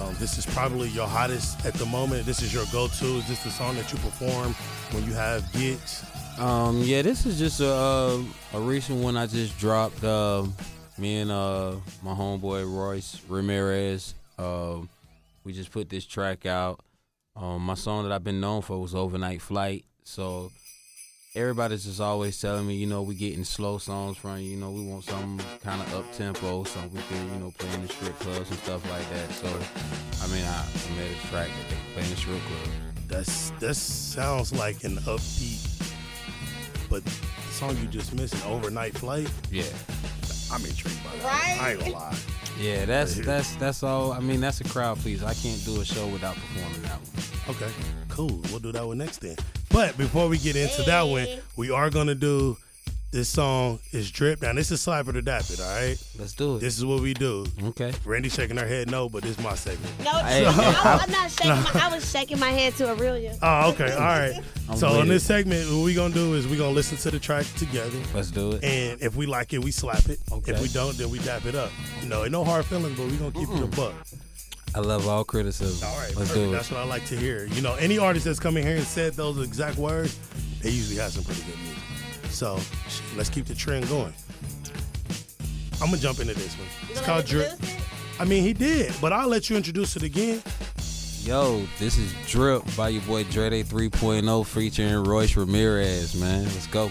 Um, 0.00 0.14
this 0.18 0.38
is 0.38 0.46
probably 0.46 0.88
your 0.88 1.06
hottest 1.06 1.64
at 1.66 1.74
the 1.74 1.86
moment. 1.86 2.24
This 2.24 2.40
is 2.42 2.52
your 2.54 2.64
go-to. 2.72 3.06
Is 3.18 3.28
this 3.28 3.42
the 3.44 3.50
song 3.50 3.76
that 3.76 3.92
you 3.92 3.98
perform 3.98 4.54
when 4.92 5.04
you 5.04 5.12
have 5.12 5.50
gigs? 5.52 6.02
Um, 6.42 6.82
yeah, 6.82 7.02
this 7.02 7.24
is 7.24 7.38
just 7.38 7.60
a 7.60 7.72
uh, 7.72 8.22
a 8.54 8.60
recent 8.60 8.98
one 8.98 9.16
I 9.16 9.28
just 9.28 9.56
dropped. 9.60 10.02
Uh, 10.02 10.44
me 10.98 11.18
and 11.18 11.30
uh 11.30 11.76
my 12.02 12.14
homeboy 12.14 12.68
Royce 12.68 13.20
Ramirez. 13.28 14.16
Uh, 14.36 14.78
we 15.44 15.52
just 15.52 15.70
put 15.70 15.88
this 15.88 16.04
track 16.04 16.44
out. 16.44 16.80
Um, 17.36 17.62
my 17.64 17.74
song 17.74 18.02
that 18.02 18.12
I've 18.12 18.24
been 18.24 18.40
known 18.40 18.60
for 18.62 18.80
was 18.80 18.92
Overnight 18.92 19.40
Flight. 19.40 19.84
So 20.02 20.50
everybody's 21.36 21.84
just 21.84 22.00
always 22.00 22.40
telling 22.40 22.66
me, 22.66 22.74
you 22.74 22.88
know, 22.88 23.02
we 23.02 23.14
getting 23.14 23.44
slow 23.44 23.78
songs 23.78 24.16
from 24.16 24.38
you. 24.38 24.56
Know, 24.56 24.72
we 24.72 24.84
want 24.84 25.04
some 25.04 25.40
kind 25.62 25.80
of 25.80 25.94
up 25.94 26.12
tempo, 26.12 26.64
so 26.64 26.80
we 26.92 27.00
can, 27.02 27.34
you 27.34 27.38
know, 27.38 27.52
play 27.56 27.72
in 27.74 27.82
the 27.82 27.88
strip 27.88 28.18
clubs 28.18 28.50
and 28.50 28.58
stuff 28.58 28.90
like 28.90 29.08
that. 29.10 29.30
So, 29.30 29.46
I 30.24 30.26
mean, 30.26 30.44
I, 30.44 30.66
made 30.98 31.12
a 31.12 31.26
track 31.28 31.46
that 31.46 31.70
they 31.70 31.76
play 31.94 32.02
in 32.02 32.10
the 32.10 32.16
strip 32.16 32.40
club. 32.40 32.92
That's 33.06 33.50
that 33.60 33.74
sounds 33.74 34.52
like 34.52 34.84
an 34.84 34.96
upbeat, 34.96 35.71
but 36.92 37.02
the 37.06 37.10
song 37.52 37.74
you 37.78 37.86
just 37.86 38.14
mentioned, 38.14 38.42
"Overnight 38.46 38.92
Flight." 38.98 39.30
Yeah. 39.50 39.64
I'm 40.52 40.62
intrigued 40.62 41.02
by 41.02 41.16
that. 41.16 41.24
Right? 41.24 41.58
I 41.58 41.70
ain't 41.70 41.80
gonna 41.80 41.92
lie. 41.92 42.16
Yeah, 42.60 42.84
that's 42.84 43.16
Right 43.16 43.24
that's 43.24 43.56
that's 43.56 43.82
all. 43.82 44.12
I 44.12 44.20
mean, 44.20 44.42
that's 44.42 44.60
a 44.60 44.64
crowd 44.64 44.98
pleaser. 44.98 45.24
I 45.24 45.32
can't 45.32 45.64
do 45.64 45.80
a 45.80 45.84
show 45.86 46.06
without 46.08 46.34
performing 46.34 46.82
that 46.82 46.98
one. 47.00 47.56
Okay, 47.56 47.72
cool. 48.10 48.42
We'll 48.50 48.58
do 48.58 48.72
that 48.72 48.86
one 48.86 48.98
next 48.98 49.22
then. 49.22 49.36
But 49.70 49.96
before 49.96 50.28
we 50.28 50.36
get 50.36 50.54
into 50.54 50.82
that 50.82 51.02
one, 51.02 51.26
we 51.56 51.70
are 51.70 51.88
gonna 51.88 52.14
do 52.14 52.58
this 53.12 53.28
song 53.28 53.78
is 53.92 54.10
drip. 54.10 54.40
Now 54.42 54.52
this 54.54 54.70
is 54.70 54.80
Slap 54.80 55.06
It 55.08 55.16
or 55.16 55.20
Dap 55.20 55.42
It, 55.50 55.60
all 55.60 55.66
right? 55.66 55.96
Let's 56.18 56.32
do 56.32 56.56
it. 56.56 56.60
This 56.60 56.78
is 56.78 56.84
what 56.84 57.00
we 57.02 57.12
do. 57.14 57.46
okay. 57.64 57.92
Randy 58.04 58.28
shaking 58.30 58.56
her 58.56 58.66
head 58.66 58.90
no, 58.90 59.08
but 59.08 59.22
this 59.22 59.38
is 59.38 59.44
my 59.44 59.54
segment. 59.54 59.92
No, 60.02 60.12
Hey, 60.24 60.42
no, 60.42 60.50
I'm 60.50 61.10
not 61.10 61.30
shaking. 61.30 61.50
My, 61.50 61.70
I 61.74 61.88
was 61.94 62.10
shaking 62.10 62.38
my 62.38 62.50
head 62.50 62.74
to 62.76 62.90
Aurelia. 62.90 63.36
Oh, 63.42 63.70
okay, 63.72 63.92
all 63.92 64.00
right. 64.00 64.34
I'm 64.68 64.76
so 64.76 64.90
with 64.92 65.00
on 65.00 65.08
this 65.08 65.24
segment, 65.24 65.70
what 65.70 65.84
we 65.84 65.94
gonna 65.94 66.14
do 66.14 66.34
is 66.34 66.48
we 66.48 66.56
gonna 66.56 66.70
listen 66.70 66.96
to 66.98 67.10
the 67.10 67.18
track 67.18 67.44
together. 67.56 67.98
Let's 68.14 68.30
do 68.30 68.52
it. 68.52 68.64
And 68.64 69.00
if 69.02 69.14
we 69.14 69.26
like 69.26 69.52
it, 69.52 69.62
we 69.62 69.70
slap 69.70 70.06
it. 70.08 70.18
Okay. 70.32 70.52
If 70.52 70.62
we 70.62 70.68
don't, 70.68 70.96
then 70.96 71.10
we 71.10 71.18
dap 71.20 71.44
it 71.44 71.54
up. 71.54 71.70
You 72.02 72.08
know, 72.08 72.24
no 72.26 72.44
hard 72.44 72.64
feelings, 72.64 72.98
but 72.98 73.06
we 73.10 73.16
gonna 73.18 73.30
keep 73.32 73.48
it 73.50 73.62
a 73.62 73.66
buck. 73.76 73.94
I 74.74 74.80
love 74.80 75.06
all 75.06 75.22
criticism. 75.22 75.86
All 75.86 75.94
right, 75.98 76.06
Let's 76.16 76.30
perfect. 76.30 76.34
do 76.34 76.48
it. 76.48 76.52
That's 76.52 76.70
what 76.70 76.80
I 76.80 76.84
like 76.84 77.04
to 77.06 77.16
hear. 77.16 77.44
You 77.44 77.60
know, 77.60 77.74
any 77.74 77.98
artist 77.98 78.24
that's 78.24 78.40
come 78.40 78.56
in 78.56 78.62
here 78.66 78.76
and 78.76 78.86
said 78.86 79.12
those 79.12 79.38
exact 79.46 79.76
words, 79.76 80.18
they 80.62 80.70
usually 80.70 80.96
have 80.96 81.12
some 81.12 81.24
pretty 81.24 81.42
good 81.42 81.58
music. 81.58 81.71
So 82.32 82.58
let's 83.16 83.28
keep 83.28 83.46
the 83.46 83.54
trend 83.54 83.88
going. 83.88 84.12
I'm 85.80 85.88
gonna 85.88 85.98
jump 85.98 86.20
into 86.20 86.34
this 86.34 86.56
one. 86.56 86.68
It's 86.90 87.00
called 87.00 87.26
Drip. 87.26 87.52
I 88.18 88.24
mean, 88.24 88.42
he 88.42 88.52
did, 88.52 88.92
but 89.00 89.12
I'll 89.12 89.28
let 89.28 89.50
you 89.50 89.56
introduce 89.56 89.96
it 89.96 90.02
again. 90.02 90.42
Yo, 91.22 91.64
this 91.78 91.98
is 91.98 92.12
Drip 92.26 92.62
by 92.76 92.88
your 92.88 93.02
boy 93.02 93.24
Dre 93.24 93.50
Day 93.50 93.62
3.0 93.62 94.46
featuring 94.46 95.04
Royce 95.04 95.36
Ramirez, 95.36 96.14
man. 96.14 96.44
Let's 96.44 96.66
go. 96.66 96.90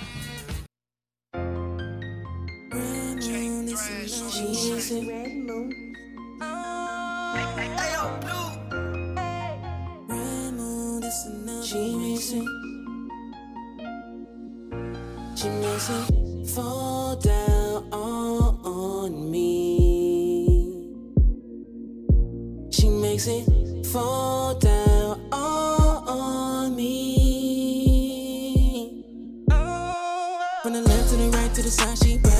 The 31.78 31.86
right 31.86 32.24
to 32.24 32.31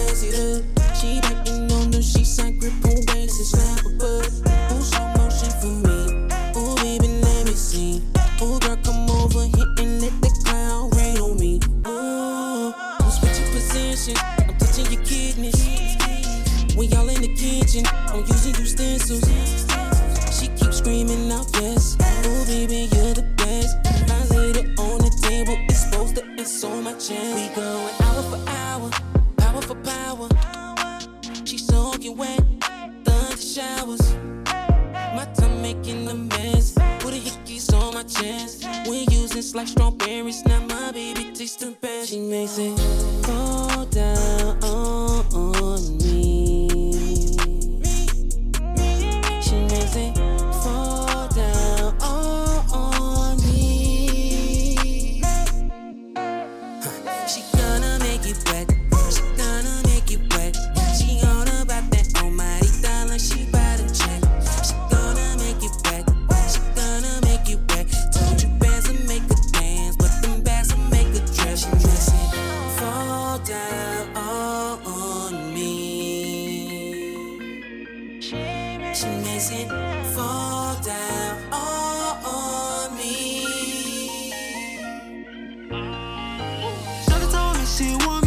best. 42.32 43.21
She 87.82 87.96
want 88.06 88.21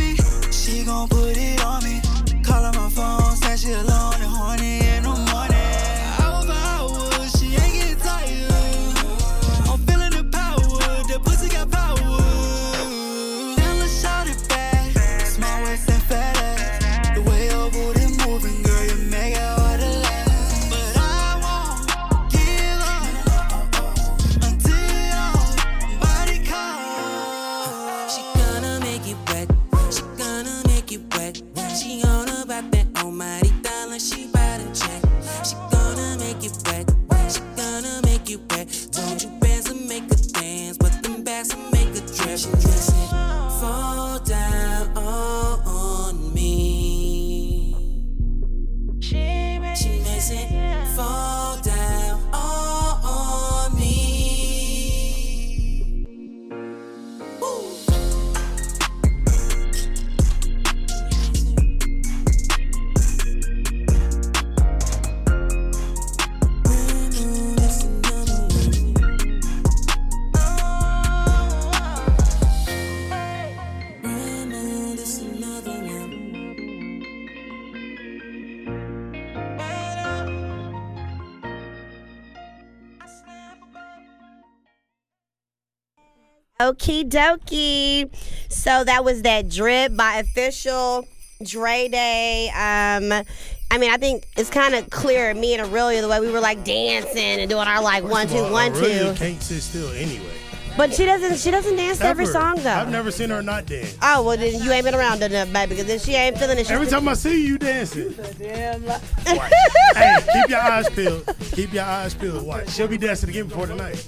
Okie 86.72 87.08
dokie. 87.08 88.10
So 88.50 88.84
that 88.84 89.04
was 89.04 89.22
that 89.22 89.48
drip 89.50 89.96
by 89.96 90.16
official 90.16 91.06
Dre 91.42 91.88
Day. 91.88 92.48
Um, 92.50 93.12
I 93.70 93.78
mean, 93.78 93.90
I 93.90 93.96
think 93.96 94.24
it's 94.36 94.50
kind 94.50 94.74
of 94.74 94.88
clear. 94.90 95.34
Me 95.34 95.54
and 95.54 95.62
Aurelia, 95.62 96.00
the 96.00 96.08
way 96.08 96.20
we 96.20 96.30
were 96.30 96.40
like 96.40 96.64
dancing 96.64 97.40
and 97.40 97.50
doing 97.50 97.66
our 97.66 97.82
like 97.82 98.04
one 98.04 98.28
two 98.28 98.34
Well, 98.34 98.52
one 98.52 98.72
Aurelia 98.72 99.12
two. 99.12 99.18
can't 99.18 99.42
sit 99.42 99.62
still 99.62 99.90
anyway. 99.92 100.30
But 100.76 100.92
she 100.92 101.04
doesn't. 101.04 101.38
She 101.38 101.50
doesn't 101.52 101.76
dance 101.76 101.98
to 101.98 102.06
every 102.06 102.24
Ever. 102.24 102.32
song 102.32 102.56
though. 102.56 102.70
I've 102.70 102.90
never 102.90 103.10
seen 103.12 103.30
her 103.30 103.42
not 103.42 103.66
dance. 103.66 103.96
Oh 104.02 104.24
well, 104.24 104.36
then 104.36 104.60
you 104.60 104.72
ain't 104.72 104.84
been 104.84 104.94
around 104.94 105.22
enough, 105.22 105.52
baby. 105.52 105.70
Because 105.70 105.86
then 105.86 105.98
she 106.00 106.14
ain't 106.14 106.36
feeling 106.36 106.58
it, 106.58 106.62
she's 106.66 106.72
Every 106.72 106.88
time 106.88 107.06
I 107.08 107.14
see 107.14 107.40
you, 107.42 107.48
you 107.52 107.58
dancing. 107.58 108.12
damn. 108.38 108.84
li- 108.86 108.94
hey, 109.24 110.18
keep 110.32 110.48
your 110.48 110.58
eyes 110.60 110.88
peeled. 110.90 111.36
Keep 111.52 111.74
your 111.74 111.84
eyes 111.84 112.14
peeled. 112.14 112.44
Watch. 112.44 112.70
She'll 112.70 112.88
be 112.88 112.98
dancing 112.98 113.28
again 113.28 113.46
before 113.46 113.66
tonight. 113.68 114.04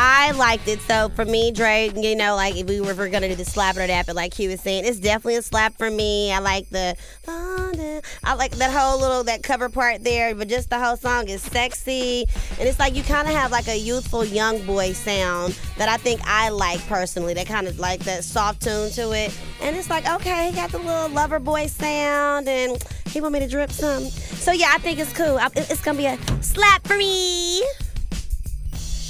I 0.00 0.30
liked 0.30 0.68
it. 0.68 0.80
So 0.82 1.08
for 1.08 1.24
me, 1.24 1.50
Dre, 1.50 1.90
you 1.94 2.14
know, 2.14 2.36
like 2.36 2.56
if 2.56 2.68
we 2.68 2.80
were, 2.80 2.92
if 2.92 2.98
we 2.98 3.04
were 3.04 3.08
gonna 3.10 3.28
do 3.28 3.34
the 3.34 3.44
slap 3.44 3.76
or 3.76 3.84
dap 3.84 4.08
it, 4.08 4.14
like 4.14 4.32
he 4.32 4.46
was 4.46 4.60
saying, 4.60 4.84
it's 4.84 5.00
definitely 5.00 5.36
a 5.36 5.42
slap 5.42 5.76
for 5.76 5.90
me. 5.90 6.32
I 6.32 6.38
like 6.38 6.68
the, 6.70 6.96
I 7.26 8.34
like 8.34 8.52
that 8.52 8.70
whole 8.70 9.00
little 9.00 9.24
that 9.24 9.42
cover 9.42 9.68
part 9.68 10.04
there, 10.04 10.36
but 10.36 10.48
just 10.48 10.70
the 10.70 10.78
whole 10.78 10.96
song 10.96 11.28
is 11.28 11.42
sexy, 11.42 12.26
and 12.58 12.68
it's 12.68 12.78
like 12.78 12.94
you 12.94 13.02
kind 13.02 13.26
of 13.26 13.34
have 13.34 13.50
like 13.50 13.66
a 13.66 13.76
youthful 13.76 14.24
young 14.24 14.64
boy 14.64 14.92
sound 14.92 15.58
that 15.76 15.88
I 15.88 15.96
think 15.96 16.20
I 16.24 16.50
like 16.50 16.86
personally. 16.86 17.34
That 17.34 17.46
kind 17.46 17.66
of 17.66 17.80
like 17.80 18.00
that 18.04 18.22
soft 18.22 18.62
tune 18.62 18.90
to 18.92 19.12
it, 19.12 19.36
and 19.60 19.76
it's 19.76 19.90
like 19.90 20.08
okay, 20.08 20.50
he 20.50 20.56
got 20.56 20.70
the 20.70 20.78
little 20.78 21.08
lover 21.08 21.40
boy 21.40 21.66
sound, 21.66 22.48
and 22.48 22.80
he 23.06 23.20
want 23.20 23.32
me 23.32 23.40
to 23.40 23.48
drip 23.48 23.72
some. 23.72 24.04
So 24.04 24.52
yeah, 24.52 24.70
I 24.72 24.78
think 24.78 25.00
it's 25.00 25.12
cool. 25.12 25.40
It's 25.56 25.82
gonna 25.82 25.98
be 25.98 26.06
a 26.06 26.18
slap 26.40 26.86
for 26.86 26.96
me. 26.96 27.64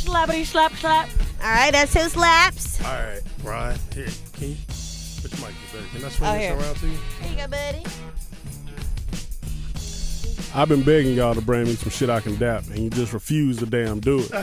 Slappity 0.08 0.44
slap 0.46 0.72
slap. 0.74 1.08
All 1.42 1.50
right, 1.50 1.70
that's 1.70 1.92
two 1.92 2.08
slaps. 2.08 2.82
All 2.84 2.92
right, 2.92 3.20
Ryan. 3.44 3.78
Here, 3.94 4.06
can 4.32 4.48
you 4.50 4.56
put 5.22 5.38
your 5.38 5.46
mic 5.48 5.56
better? 5.72 5.84
Can 5.94 6.04
I 6.04 6.08
swing 6.08 6.30
Oh, 6.30 6.32
this 6.32 6.42
here. 6.42 6.56
around 6.56 6.76
to 6.76 6.86
you? 6.86 6.98
Here 7.20 7.30
you 7.30 7.36
go, 7.36 7.48
buddy. 7.48 7.84
I've 10.54 10.68
been 10.68 10.82
begging 10.82 11.14
y'all 11.14 11.34
to 11.34 11.42
bring 11.42 11.64
me 11.64 11.74
some 11.74 11.90
shit 11.90 12.08
I 12.08 12.20
can 12.20 12.36
dap, 12.36 12.64
and 12.68 12.78
you 12.78 12.88
just 12.90 13.12
refuse 13.12 13.58
to 13.58 13.66
damn 13.66 14.00
do 14.00 14.20
it. 14.20 14.30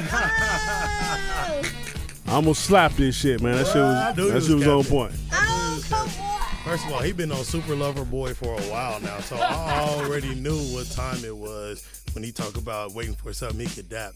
Oh. 1.47 1.61
I 2.27 2.31
almost 2.37 2.63
slapped 2.65 2.97
this 2.97 3.15
shit, 3.15 3.41
man. 3.41 3.55
That 3.55 3.67
shit 3.67 3.75
was 3.75 4.15
that 4.31 4.43
shit 4.43 4.55
was 4.55 4.67
on 4.67 4.83
point. 4.83 5.13
Oh, 5.31 5.81
come 5.89 5.99
on. 6.01 6.07
First 6.63 6.85
of 6.87 6.93
all, 6.93 6.99
he 7.01 7.11
been 7.11 7.31
on 7.31 7.43
Super 7.43 7.75
Lover 7.75 8.03
Boy 8.03 8.33
for 8.33 8.59
a 8.59 8.63
while 8.63 8.99
now, 8.99 9.19
so 9.19 9.35
I 9.37 9.79
already 9.81 10.33
knew 10.35 10.57
what 10.73 10.89
time 10.91 11.23
it 11.23 11.35
was 11.35 11.85
when 12.13 12.23
he 12.23 12.31
talked 12.31 12.57
about 12.57 12.93
waiting 12.93 13.13
for 13.13 13.31
something 13.31 13.59
he 13.59 13.67
could 13.73 13.89
dap. 13.89 14.13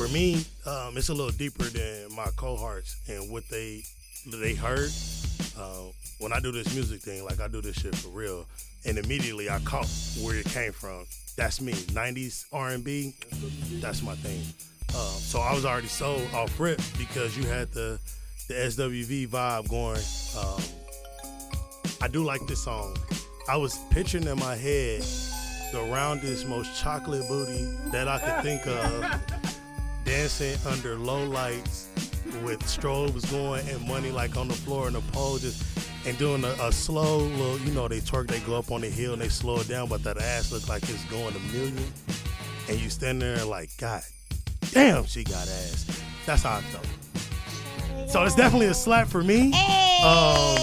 For 0.00 0.08
me, 0.08 0.42
um, 0.64 0.96
it's 0.96 1.10
a 1.10 1.14
little 1.14 1.30
deeper 1.30 1.64
than 1.64 2.16
my 2.16 2.28
cohorts 2.36 2.96
and 3.06 3.30
what 3.30 3.46
they 3.50 3.82
they 4.26 4.54
heard. 4.54 4.88
Uh, 5.58 5.92
when 6.20 6.32
I 6.32 6.40
do 6.40 6.50
this 6.50 6.74
music 6.74 7.02
thing, 7.02 7.22
like 7.22 7.38
I 7.38 7.48
do 7.48 7.60
this 7.60 7.76
shit 7.76 7.94
for 7.94 8.08
real, 8.08 8.46
and 8.86 8.96
immediately 8.96 9.50
I 9.50 9.58
caught 9.58 9.86
where 10.22 10.36
it 10.36 10.46
came 10.46 10.72
from. 10.72 11.04
That's 11.36 11.60
me, 11.60 11.74
'90s 11.74 12.46
R&B. 12.50 13.14
That's 13.82 14.00
my 14.00 14.14
thing. 14.14 14.40
Um, 14.98 15.20
so 15.20 15.38
I 15.38 15.52
was 15.52 15.66
already 15.66 15.88
sold 15.88 16.26
off 16.32 16.58
rip 16.58 16.80
because 16.96 17.36
you 17.36 17.44
had 17.44 17.70
the 17.72 18.00
the 18.48 18.54
SWV 18.54 19.28
vibe 19.28 19.68
going. 19.68 20.00
Um, 20.38 20.62
I 22.00 22.08
do 22.08 22.24
like 22.24 22.46
this 22.46 22.64
song. 22.64 22.96
I 23.50 23.58
was 23.58 23.78
picturing 23.90 24.24
in 24.24 24.38
my 24.38 24.56
head 24.56 25.02
the 25.72 25.82
roundest, 25.82 26.48
most 26.48 26.80
chocolate 26.80 27.26
booty 27.28 27.64
that 27.92 28.08
I 28.08 28.18
could 28.18 28.42
think 28.42 28.66
of, 28.66 29.39
dancing 30.10 30.56
under 30.66 30.96
low 30.96 31.24
lights 31.24 31.88
with 32.42 32.58
strobes 32.64 33.30
going 33.30 33.64
and 33.68 33.80
money 33.86 34.10
like 34.10 34.36
on 34.36 34.48
the 34.48 34.54
floor 34.54 34.88
and 34.88 34.96
the 34.96 35.00
pole 35.12 35.38
just 35.38 35.64
and 36.04 36.18
doing 36.18 36.42
a, 36.42 36.48
a 36.60 36.72
slow 36.72 37.18
little, 37.18 37.58
you 37.60 37.70
know, 37.72 37.86
they 37.86 38.00
twerk, 38.00 38.26
they 38.26 38.40
go 38.40 38.56
up 38.56 38.72
on 38.72 38.80
the 38.80 38.88
hill 38.88 39.12
and 39.12 39.22
they 39.22 39.28
slow 39.28 39.60
it 39.60 39.68
down, 39.68 39.88
but 39.88 40.02
that 40.02 40.18
ass 40.18 40.50
look 40.50 40.66
like 40.68 40.82
it's 40.82 41.04
going 41.04 41.32
a 41.36 41.38
million. 41.52 41.92
And 42.68 42.80
you 42.80 42.90
stand 42.90 43.22
there 43.22 43.44
like, 43.44 43.70
God 43.78 44.02
damn, 44.72 45.04
she 45.04 45.22
got 45.22 45.42
ass. 45.42 46.02
That's 46.26 46.42
how 46.42 46.56
I 46.56 46.60
felt. 46.62 48.10
So 48.10 48.24
it's 48.24 48.34
definitely 48.34 48.66
a 48.66 48.74
slap 48.74 49.06
for 49.06 49.22
me. 49.22 49.52
Um, 50.02 50.56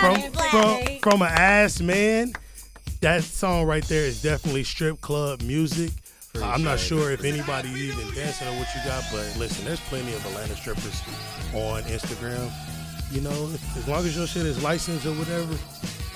from 0.00 0.30
from 0.30 0.98
from 1.02 1.22
an 1.22 1.32
ass 1.32 1.80
man, 1.80 2.34
that 3.00 3.24
song 3.24 3.66
right 3.66 3.84
there 3.84 4.04
is 4.04 4.22
definitely 4.22 4.62
strip 4.62 5.00
club 5.00 5.42
music. 5.42 5.90
I'm 6.42 6.64
not 6.64 6.80
sure 6.80 7.12
if 7.12 7.24
anybody 7.24 7.68
even 7.70 8.12
dancing 8.14 8.48
or 8.48 8.52
what 8.58 8.68
you 8.74 8.80
got, 8.84 9.04
but 9.12 9.36
listen, 9.38 9.64
there's 9.64 9.80
plenty 9.80 10.12
of 10.14 10.24
Atlanta 10.26 10.56
strippers 10.56 11.02
on 11.52 11.82
Instagram. 11.84 12.50
You 13.12 13.20
know, 13.20 13.50
as 13.76 13.86
long 13.86 14.04
as 14.04 14.16
your 14.16 14.26
shit 14.26 14.44
is 14.44 14.62
licensed 14.62 15.06
or 15.06 15.12
whatever, 15.12 15.54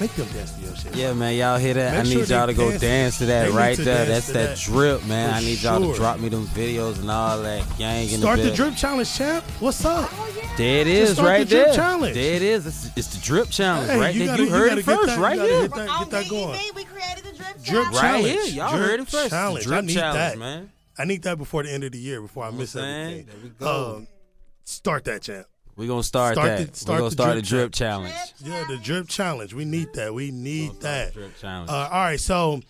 Make 0.00 0.14
them 0.14 0.28
dance 0.28 0.52
to 0.52 0.60
your 0.60 0.76
shit. 0.76 0.94
Yeah, 0.94 1.12
man, 1.12 1.34
y'all 1.34 1.58
hear 1.58 1.74
that? 1.74 1.90
Make 1.92 2.00
I 2.00 2.04
sure 2.04 2.20
need 2.20 2.28
y'all 2.28 2.46
to 2.46 2.54
go 2.54 2.68
dance- 2.70 2.80
dance 2.80 3.18
to 3.18 3.26
that 3.26 3.50
right 3.50 3.74
to 3.76 3.82
there. 3.82 4.04
That's 4.06 4.28
that 4.28 4.50
that. 4.50 4.58
drip, 4.58 5.04
man. 5.06 5.30
For 5.30 5.36
I 5.36 5.40
need 5.40 5.60
y'all 5.60 5.82
sure. 5.82 5.92
to 5.92 5.98
drop 5.98 6.20
me 6.20 6.28
them 6.28 6.46
videos 6.48 7.00
and 7.00 7.10
all 7.10 7.42
that 7.42 7.64
gang 7.78 8.08
in 8.08 8.20
Start 8.20 8.38
the 8.38 8.44
the 8.50 8.54
drip 8.54 8.76
challenge, 8.76 9.12
champ. 9.12 9.44
What's 9.58 9.84
up? 9.84 10.08
There 10.56 10.80
it 10.82 10.86
is, 10.86 11.08
Just 11.08 11.14
start 11.14 11.28
right 11.28 11.38
the 11.40 11.44
drip 11.46 11.66
there. 11.66 11.74
challenge. 11.74 12.14
There 12.14 12.34
it 12.36 12.42
is. 12.42 12.66
It's, 12.66 12.90
it's 12.96 13.08
the 13.16 13.20
drip 13.20 13.50
challenge, 13.50 13.90
Hey, 13.90 13.98
right 13.98 14.14
you 14.14 14.18
there. 14.20 14.28
gotta- 14.28 14.42
you 14.42 14.48
you 14.48 14.54
heard 14.54 14.68
gotta 14.68 14.80
it 14.80 14.84
first, 14.84 15.06
that- 15.06 15.18
right 15.18 15.36
gotta 15.36 15.48
here. 15.50 15.60
hit 15.62 15.74
that- 15.74 15.98
get 15.98 16.10
that 16.10 16.28
going. 16.28 16.60
we 16.76 16.84
created 16.84 17.24
the 17.24 17.32
drip 17.36 17.62
Drip 17.64 17.84
Right 17.86 18.00
challenge. 18.00 18.26
here. 18.26 18.44
Y'all 18.44 18.70
drip 18.76 18.80
heard 18.90 19.00
it 19.00 19.08
first. 19.08 19.24
The 19.24 19.28
Challenge. 19.30 19.64
drip 19.64 19.78
I 19.78 19.80
need 19.80 19.94
challenge, 19.94 20.14
that, 20.16 20.38
man. 20.38 20.70
I 20.96 21.04
need 21.06 21.22
that 21.22 21.38
before 21.38 21.64
the 21.64 21.72
end 21.72 21.82
of 21.84 21.90
the 21.92 21.98
year 21.98 22.20
before 22.20 22.44
I 22.44 22.50
miss 22.52 22.74
what 22.76 22.84
I'm 22.84 22.90
everything. 22.90 23.26
There 23.26 23.36
we 23.42 23.48
go. 23.50 23.96
Um, 23.96 24.06
start 24.64 25.04
that, 25.06 25.22
champ. 25.22 25.46
We're 25.78 25.86
gonna 25.88 26.02
start, 26.02 26.34
Start 26.34 26.58
that. 26.58 26.72
the- 26.72 26.76
start 26.78 26.94
We're 26.96 26.98
gonna 26.98 27.08
the 27.10 27.12
start 27.12 27.32
drip 27.34 27.44
the 27.44 27.48
drip 27.48 27.72
challenge. 27.72 28.14
Yeah, 28.40 28.64
the 28.68 28.76
drip 28.78 29.08
challenge. 29.08 29.54
We 29.54 29.64
need 29.64 29.92
that. 29.94 30.12
We 30.12 30.30
need 30.32 30.80
that. 30.80 31.14
Drip 31.14 31.36
challenge. 31.38 31.70
Uh, 31.70 31.88
all 31.92 32.00
right, 32.02 32.18
so 32.20 32.60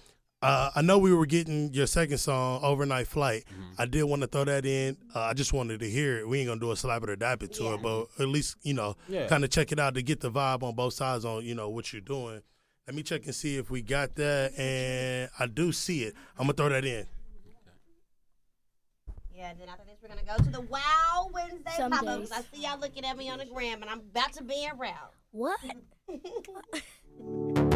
uh, 0.43 0.71
I 0.77 0.83
know 0.83 0.99
we 0.99 1.13
were 1.15 1.25
getting 1.27 1.73
your 1.73 1.87
second 1.87 2.19
song, 2.19 2.61
"Overnight 2.63 3.07
Flight." 3.09 3.45
Mm-hmm. 3.51 3.81
I 3.81 3.87
did 3.87 4.03
want 4.05 4.21
to 4.23 4.29
throw 4.29 4.45
that 4.45 4.67
in. 4.67 4.99
Uh, 5.15 5.21
I 5.23 5.33
just 5.33 5.55
wanted 5.55 5.81
to 5.81 5.89
hear 5.91 6.19
it. 6.19 6.29
We 6.29 6.41
ain't 6.41 6.49
gonna 6.49 6.61
do 6.61 6.71
a 6.71 6.77
slap 6.77 7.03
it 7.03 7.09
or 7.09 7.17
dap 7.17 7.43
it 7.43 7.55
to 7.55 7.73
it, 7.75 7.83
but 7.83 8.09
at 8.21 8.29
least 8.29 8.57
you 8.63 8.75
know, 8.75 8.95
Yeah. 9.09 9.27
kind 9.27 9.43
of 9.43 9.49
check 9.51 9.73
it 9.73 9.81
out 9.81 9.95
to 9.95 10.03
get 10.03 10.21
the 10.21 10.31
vibe 10.31 10.63
on 10.63 10.75
both 10.75 10.93
sides 10.93 11.25
on 11.25 11.45
you 11.45 11.55
know 11.55 11.71
what 11.71 11.93
you're 11.95 12.03
doing. 12.03 12.43
Let 12.87 12.95
me 12.95 13.03
check 13.03 13.25
and 13.25 13.35
see 13.35 13.57
if 13.57 13.71
we 13.71 13.81
got 13.83 14.15
that, 14.17 14.53
and 14.59 15.31
I 15.39 15.47
do 15.47 15.73
see 15.73 16.05
it. 16.05 16.15
I'm 16.39 16.45
gonna 16.45 16.53
throw 16.53 16.69
that 16.69 16.85
in. 16.85 17.07
Yeah, 19.39 19.53
then 19.57 19.69
after 19.69 19.85
this, 19.85 19.99
we're 20.03 20.09
gonna 20.09 20.23
go 20.27 20.37
to 20.43 20.51
the 20.51 20.63
Wow 20.63 21.31
Wednesday 21.33 21.71
Some 21.77 21.93
pop 21.93 22.03
up. 22.09 22.23
I 22.35 22.43
see 22.53 22.63
y'all 22.63 22.81
looking 22.81 23.05
at 23.05 23.17
me 23.17 23.31
on 23.31 23.39
the 23.39 23.45
gram, 23.45 23.83
and 23.83 23.89
I'm 23.89 24.01
about 24.01 24.33
to 24.33 24.43
be 24.43 24.69
around. 24.69 25.13
What? 25.31 25.61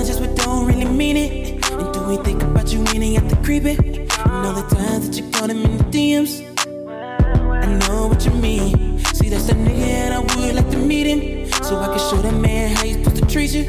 Apologized 0.00 0.34
but 0.34 0.46
don't 0.46 0.64
really 0.64 0.86
mean 0.86 1.14
it. 1.18 1.70
And 1.72 1.92
do 1.92 2.00
we 2.04 2.16
think 2.24 2.42
about 2.42 2.72
you 2.72 2.78
when 2.84 3.02
he 3.02 3.18
got 3.18 3.28
the 3.28 3.36
creeping? 3.44 3.78
And 3.78 4.46
all 4.46 4.54
the 4.54 4.66
times 4.74 5.06
that 5.06 5.14
you 5.18 5.30
caught 5.30 5.50
him 5.50 5.62
in 5.62 5.76
the 5.76 5.84
DMs. 5.84 6.40
I 6.88 7.66
know 7.86 8.06
what 8.06 8.24
you 8.24 8.30
mean. 8.30 8.98
See, 9.12 9.28
that's 9.28 9.44
the 9.44 9.52
nigga 9.52 9.84
and 9.84 10.14
I 10.14 10.20
would 10.20 10.54
like 10.54 10.70
to 10.70 10.78
meet 10.78 11.06
him. 11.06 11.52
So 11.64 11.76
I 11.76 11.88
can 11.88 11.98
show 11.98 12.16
that 12.16 12.32
man 12.32 12.74
how 12.76 12.84
he's 12.84 12.96
supposed 12.96 13.16
to 13.16 13.26
treat 13.28 13.52
you. 13.52 13.66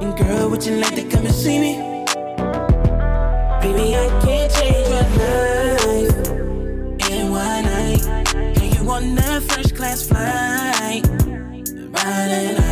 And 0.00 0.16
girl, 0.16 0.48
would 0.48 0.64
you 0.64 0.76
like 0.76 0.94
to 0.94 1.04
come 1.10 1.26
and 1.26 1.34
see 1.34 1.58
me? 1.58 1.74
Baby, 3.60 3.96
I 3.96 4.08
can't 4.24 4.50
change 4.56 4.88
your 4.88 5.04
life 5.20 6.16
in 7.10 7.30
one 7.30 7.64
night. 7.66 8.06
And 8.34 8.74
you 8.74 8.90
on 8.90 9.14
that 9.14 9.42
first 9.42 9.76
class 9.76 10.08
flight. 10.08 11.06
Riding 11.92 12.54
night. 12.56 12.69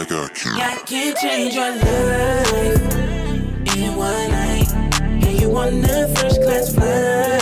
Like 0.00 0.12
I 0.12 0.28
can. 0.28 0.54
I 0.54 0.76
can't 0.86 1.16
change 1.18 1.54
your 1.54 1.76
life 1.76 2.96
in 3.76 3.96
one 3.96 4.30
night. 4.30 4.72
And 5.02 5.40
you 5.40 5.54
on 5.54 5.82
the 5.82 6.10
first 6.16 6.42
class 6.42 6.74
flight. 6.74 7.39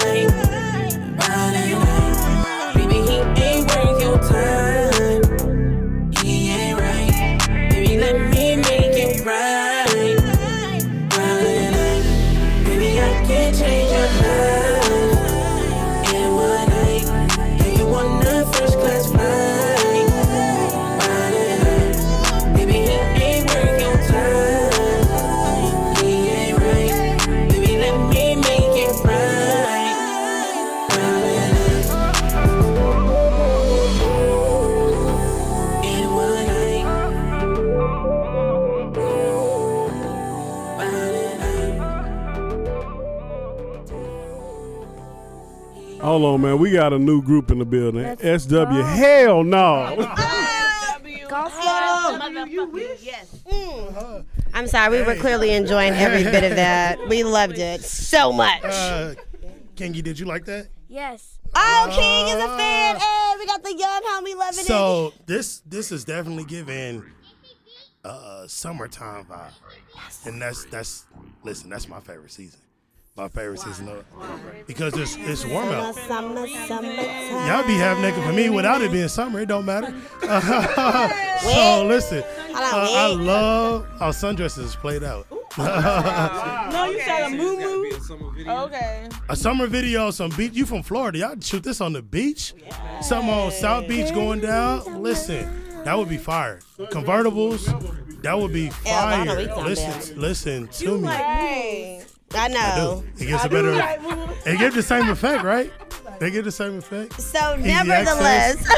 Hold 46.09 46.25
on, 46.25 46.41
man. 46.41 46.59
We 46.59 46.71
got 46.71 46.95
a 46.95 46.99
new 46.99 47.21
group 47.21 47.51
in 47.51 47.59
the 47.59 47.67
building. 47.67 48.17
SW. 48.17 48.81
Hell 48.83 49.45
no. 49.45 49.95
Yes. 53.03 53.37
Mm. 53.47 54.25
I'm 54.55 54.67
sorry, 54.69 55.01
we 55.01 55.05
were 55.05 55.17
clearly 55.17 55.53
enjoying 55.53 55.93
every 55.93 56.25
bit 56.25 56.45
of 56.45 56.57
that. 56.57 57.07
We 57.09 57.25
loved 57.25 57.59
it 57.59 57.83
so 57.83 58.33
much. 58.33 58.65
Uh, 58.65 59.17
Kengi, 59.77 60.03
did 60.03 60.19
you 60.19 60.25
like 60.25 60.47
that? 60.47 60.69
Yes. 60.89 61.39
oh, 61.55 61.89
King 61.91 62.39
is 62.39 62.43
a 62.43 62.57
fan. 62.57 62.97
Hey, 62.97 63.35
we 63.39 63.45
got 63.45 63.63
the 63.63 63.75
young 63.75 64.03
homie 64.03 64.35
loving 64.35 64.61
it. 64.61 64.67
So 64.67 65.13
this 65.27 65.61
this 65.67 65.93
is 65.93 66.07
definitely 66.07 66.45
giving 66.45 67.05
uh, 68.03 68.47
summertime 68.47 69.27
vibe, 69.27 69.53
and 70.25 70.41
that's 70.41 70.65
that's 70.65 71.05
listen, 71.45 71.69
that's 71.69 71.87
my 71.87 72.01
favorite 72.01 72.33
season. 72.33 72.61
My 73.19 73.27
favorite 73.27 73.59
season 73.59 73.89
of, 73.89 74.05
because 74.69 74.97
it's 74.97 75.17
it's 75.17 75.45
warm 75.45 75.71
out. 75.71 75.93
Summer, 75.97 76.47
summer, 76.47 76.89
Y'all 76.89 77.67
be 77.67 77.75
half 77.75 77.99
naked 77.99 78.23
for 78.23 78.33
me 78.33 78.49
without 78.49 78.81
it 78.81 78.93
being 78.93 79.09
summer. 79.09 79.41
It 79.41 79.47
don't 79.47 79.65
matter. 79.65 79.93
so 81.43 81.85
listen, 81.85 82.23
uh, 82.23 82.55
I 82.55 83.09
love 83.09 83.89
how 83.99 84.13
sundresses 84.13 84.59
is 84.67 84.77
played 84.77 85.03
out. 85.03 85.27
No, 85.59 86.85
you 86.85 87.01
said 87.01 87.33
a 87.33 87.37
moo 87.37 87.59
moo. 87.59 88.49
Okay. 88.67 89.09
A 89.29 89.35
summer 89.35 89.67
video, 89.67 90.13
some 90.13 90.31
beach. 90.37 90.53
You 90.55 90.65
from 90.65 90.85
Florida? 90.85 91.19
Y'all 91.19 91.41
shoot 91.41 91.65
this 91.65 91.81
on 91.81 91.95
the 91.95 92.03
beach? 92.03 92.55
Something 93.03 93.35
on 93.35 93.51
South 93.51 93.89
Beach 93.89 94.15
going 94.15 94.39
down. 94.39 95.03
Listen, 95.03 95.83
that 95.83 95.99
would 95.99 96.09
be 96.09 96.19
fire. 96.19 96.61
Convertibles, 96.79 97.65
that 98.23 98.39
would 98.39 98.53
be 98.53 98.71
Yeah, 98.87 99.05
I 99.05 99.25
know 99.25 99.49
fire. 99.49 99.65
Listen, 99.65 100.21
listen 100.21 100.69
to 100.69 100.99
me. 100.99 102.05
I 102.35 102.45
I 102.45 102.49
know. 102.49 103.03
do. 103.17 103.25
It 103.25 103.27
gives 103.29 103.43
I 103.43 103.47
a 103.47 103.49
better. 103.49 104.31
It 104.47 104.59
gives 104.59 104.75
the 104.75 104.83
same 104.83 105.09
effect, 105.09 105.43
right? 105.45 105.73
They 106.19 106.31
get 106.31 106.45
the 106.45 106.53
same 106.53 106.79
effect. 106.79 107.21
So, 107.21 107.55
Easy 107.57 107.69
nevertheless, 107.69 108.69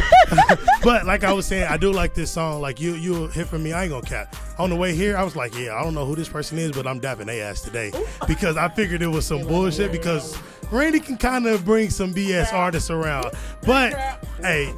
But 0.83 1.07
like 1.07 1.25
I 1.25 1.33
was 1.33 1.47
saying, 1.47 1.65
I 1.65 1.77
do 1.79 1.91
like 1.91 2.13
this 2.15 2.31
song. 2.31 2.61
Like 2.61 2.81
you, 2.81 2.95
you 2.95 3.29
hit 3.29 3.47
for 3.47 3.59
me. 3.59 3.73
I 3.73 3.85
ain't 3.85 3.93
gonna 3.93 4.07
cap. 4.07 4.37
On 4.59 4.69
the 4.69 4.77
way 4.77 4.95
here, 4.95 5.17
I 5.17 5.23
was 5.23 5.37
like, 5.37 5.55
yeah, 5.57 5.75
I 5.75 5.83
don't 5.83 5.95
know 5.95 6.05
who 6.05 6.15
this 6.15 6.29
person 6.29 6.59
is, 6.59 6.73
but 6.73 6.87
I'm 6.87 7.01
dapping 7.01 7.27
they 7.27 7.41
ass 7.41 7.63
today 7.63 7.93
because 8.29 8.57
I 8.59 8.69
figured 8.69 9.01
it 9.01 9.07
was 9.07 9.25
some 9.27 9.47
bullshit. 9.47 9.91
Because 9.91 10.37
Randy 10.71 11.01
can 11.01 11.17
kind 11.17 11.47
of 11.47 11.65
bring 11.65 11.89
some 11.89 12.13
BS 12.13 12.53
artists 12.53 12.91
around, 12.91 13.31
but 13.65 13.95
hey, 14.41 14.75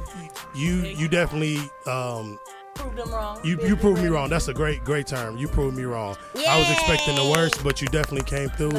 you 0.55 0.75
you 0.85 1.07
definitely 1.09 1.59
um 1.85 2.39
Prove 2.75 2.95
them 2.95 3.11
wrong. 3.11 3.39
you 3.43 3.59
you 3.65 3.75
proved 3.75 4.01
me 4.01 4.07
wrong. 4.09 4.29
That's 4.29 4.47
a 4.47 4.53
great 4.53 4.83
great 4.83 5.07
term. 5.07 5.37
You 5.37 5.47
proved 5.47 5.77
me 5.77 5.83
wrong. 5.83 6.15
I 6.47 6.59
was 6.59 6.69
expecting 6.71 7.15
the 7.15 7.29
worst, 7.31 7.63
but 7.63 7.81
you 7.81 7.87
definitely 7.87 8.25
came 8.25 8.49
through. 8.49 8.73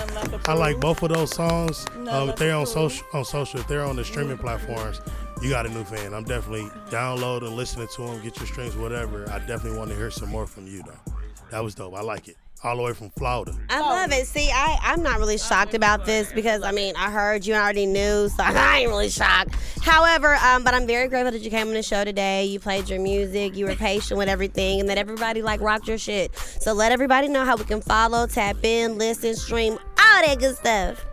I 0.46 0.54
like 0.54 0.80
both 0.80 1.02
of 1.02 1.10
those 1.10 1.34
songs. 1.34 1.86
Um, 2.08 2.30
if 2.30 2.36
they're 2.36 2.54
on 2.54 2.66
social 2.66 3.06
on 3.12 3.24
social, 3.24 3.60
if 3.60 3.68
they're 3.68 3.84
on 3.84 3.96
the 3.96 4.04
streaming 4.04 4.38
platforms, 4.38 5.00
you 5.42 5.50
got 5.50 5.66
a 5.66 5.68
new 5.68 5.84
fan. 5.84 6.12
I'm 6.14 6.24
definitely 6.24 6.68
downloading, 6.90 7.54
listening 7.56 7.88
to 7.94 8.02
them, 8.02 8.22
get 8.22 8.36
your 8.38 8.46
streams, 8.46 8.76
whatever. 8.76 9.28
I 9.30 9.38
definitely 9.40 9.78
want 9.78 9.90
to 9.90 9.96
hear 9.96 10.10
some 10.10 10.28
more 10.28 10.46
from 10.46 10.66
you 10.66 10.82
though. 10.82 11.12
That 11.50 11.62
was 11.62 11.74
dope. 11.74 11.94
I 11.94 12.00
like 12.02 12.28
it. 12.28 12.36
All 12.64 12.78
the 12.78 12.82
way 12.82 12.94
from 12.94 13.10
Florida. 13.10 13.54
I 13.68 13.80
love 13.80 14.10
it. 14.10 14.26
See, 14.26 14.50
I, 14.50 14.78
I'm 14.80 15.02
not 15.02 15.18
really 15.18 15.36
shocked 15.36 15.74
about 15.74 16.06
this 16.06 16.32
because, 16.32 16.62
I 16.62 16.72
mean, 16.72 16.94
I 16.96 17.10
heard 17.10 17.44
you 17.44 17.52
and 17.52 17.60
I 17.60 17.64
already 17.64 17.84
knew, 17.84 18.30
so 18.30 18.36
I 18.42 18.78
ain't 18.78 18.88
really 18.88 19.10
shocked. 19.10 19.54
However, 19.82 20.36
um, 20.36 20.64
but 20.64 20.72
I'm 20.72 20.86
very 20.86 21.06
grateful 21.08 21.32
that 21.32 21.42
you 21.42 21.50
came 21.50 21.68
on 21.68 21.74
the 21.74 21.82
show 21.82 22.04
today. 22.04 22.46
You 22.46 22.58
played 22.58 22.88
your 22.88 23.00
music, 23.00 23.54
you 23.54 23.66
were 23.66 23.74
patient 23.74 24.16
with 24.16 24.30
everything, 24.30 24.80
and 24.80 24.88
that 24.88 24.96
everybody, 24.96 25.42
like, 25.42 25.60
rocked 25.60 25.86
your 25.86 25.98
shit. 25.98 26.34
So 26.36 26.72
let 26.72 26.90
everybody 26.90 27.28
know 27.28 27.44
how 27.44 27.56
we 27.56 27.64
can 27.64 27.82
follow, 27.82 28.26
tap 28.26 28.64
in, 28.64 28.96
listen, 28.96 29.34
stream, 29.36 29.74
all 29.74 30.26
that 30.26 30.38
good 30.38 30.56
stuff. 30.56 31.04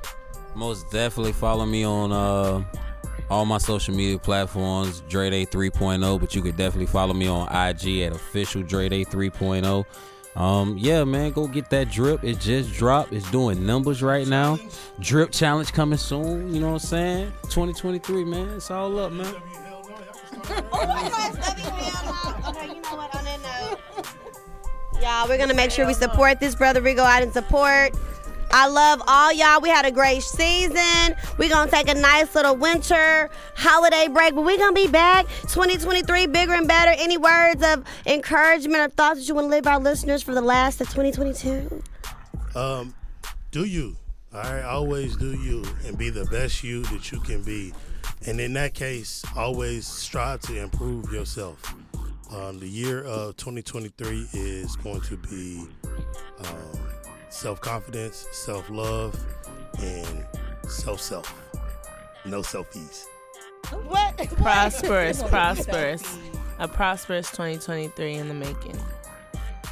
Most 0.55 0.89
definitely 0.89 1.33
follow 1.33 1.65
me 1.65 1.83
on 1.83 2.13
uh, 2.13 2.63
all 3.29 3.45
my 3.45 3.57
social 3.57 3.93
media 3.93 4.17
platforms, 4.19 5.01
Dre 5.09 5.29
Day 5.29 5.45
3.0. 5.45 6.17
But 6.17 6.33
you 6.33 6.41
could 6.41 6.55
definitely 6.55 6.87
follow 6.87 7.13
me 7.13 7.27
on 7.27 7.47
IG 7.47 8.01
at 8.01 8.13
official 8.13 8.61
Dre 8.63 8.87
Day 8.87 9.03
3.0. 9.03 9.85
Um, 10.35 10.77
yeah, 10.77 11.03
man, 11.03 11.31
go 11.31 11.47
get 11.47 11.69
that 11.71 11.91
drip. 11.91 12.23
It 12.23 12.39
just 12.39 12.73
dropped. 12.73 13.11
It's 13.11 13.29
doing 13.31 13.65
numbers 13.65 14.01
right 14.01 14.27
now. 14.27 14.57
Drip 14.99 15.31
challenge 15.31 15.73
coming 15.73 15.97
soon. 15.97 16.53
You 16.53 16.61
know 16.61 16.67
what 16.67 16.83
I'm 16.83 16.87
saying? 16.87 17.33
2023, 17.43 18.23
man. 18.23 18.49
It's 18.49 18.71
all 18.71 18.97
up, 18.99 19.11
man. 19.11 19.35
Note, 23.41 23.79
y'all, 25.01 25.27
we're 25.27 25.37
gonna 25.37 25.53
make 25.53 25.71
sure 25.71 25.85
we 25.85 25.93
support 25.93 26.39
this 26.39 26.55
brother. 26.55 26.81
We 26.81 26.93
go 26.93 27.03
out 27.03 27.23
and 27.23 27.33
support. 27.33 27.95
I 28.53 28.67
love 28.67 29.01
all 29.07 29.31
y'all. 29.31 29.61
We 29.61 29.69
had 29.69 29.85
a 29.85 29.91
great 29.91 30.23
season. 30.23 31.15
We're 31.37 31.49
gonna 31.49 31.71
take 31.71 31.89
a 31.89 31.93
nice 31.93 32.35
little 32.35 32.55
winter 32.55 33.29
holiday 33.55 34.07
break, 34.07 34.35
but 34.35 34.43
we're 34.43 34.57
gonna 34.57 34.73
be 34.73 34.87
back 34.87 35.27
2023 35.43 36.27
bigger 36.27 36.53
and 36.53 36.67
better. 36.67 36.93
Any 36.97 37.17
words 37.17 37.63
of 37.63 37.85
encouragement 38.05 38.81
or 38.81 38.89
thoughts 38.89 39.21
that 39.21 39.27
you 39.29 39.35
want 39.35 39.45
to 39.45 39.51
leave 39.51 39.67
our 39.67 39.79
listeners 39.79 40.21
for 40.21 40.33
the 40.33 40.41
last 40.41 40.81
of 40.81 40.87
2022? 40.89 41.81
Um, 42.55 42.93
do 43.51 43.63
you? 43.63 43.95
All 44.33 44.41
right, 44.41 44.63
always 44.63 45.15
do 45.15 45.33
you 45.41 45.63
and 45.85 45.97
be 45.97 46.09
the 46.09 46.25
best 46.25 46.63
you 46.63 46.83
that 46.83 47.11
you 47.11 47.19
can 47.19 47.43
be. 47.43 47.73
And 48.25 48.39
in 48.39 48.53
that 48.53 48.73
case, 48.73 49.23
always 49.35 49.87
strive 49.87 50.41
to 50.41 50.57
improve 50.57 51.11
yourself. 51.11 51.73
Um, 52.31 52.59
the 52.59 52.67
year 52.67 53.03
of 53.03 53.35
2023 53.37 54.27
is 54.33 54.75
going 54.77 55.01
to 55.01 55.17
be 55.17 55.67
um, 56.39 56.79
self 57.31 57.61
confidence, 57.61 58.27
self 58.31 58.69
love, 58.69 59.17
and 59.79 60.25
self 60.67 61.01
self. 61.01 61.33
No 62.25 62.41
selfies. 62.41 63.05
What? 63.87 64.17
Prosperous, 64.37 65.23
prosperous. 65.23 66.03
A 66.59 66.67
prosperous 66.67 67.31
2023 67.31 68.13
in 68.13 68.27
the 68.27 68.33
making. 68.33 68.77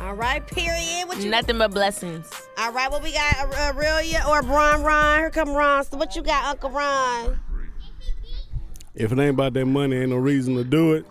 All 0.02 0.16
right, 0.16 0.46
period. 0.48 1.08
What 1.08 1.20
you? 1.20 1.30
Nothing 1.30 1.58
but 1.58 1.72
blessings. 1.72 2.32
All 2.58 2.72
right, 2.72 2.90
what 2.90 3.04
we 3.04 3.12
got? 3.12 3.54
Aurelia 3.76 4.24
or 4.28 4.42
Ron? 4.42 4.82
Ron, 4.82 5.20
here 5.20 5.30
come 5.30 5.50
Ron. 5.50 5.84
So 5.84 5.98
what 5.98 6.16
you 6.16 6.22
got, 6.22 6.46
Uncle 6.46 6.70
Ron? 6.70 7.40
If 8.96 9.12
it 9.12 9.20
ain't 9.20 9.32
about 9.32 9.54
that 9.54 9.66
money, 9.66 9.98
ain't 9.98 10.10
no 10.10 10.18
reason 10.18 10.56
to 10.56 10.64
do 10.64 10.94
it. 10.94 11.06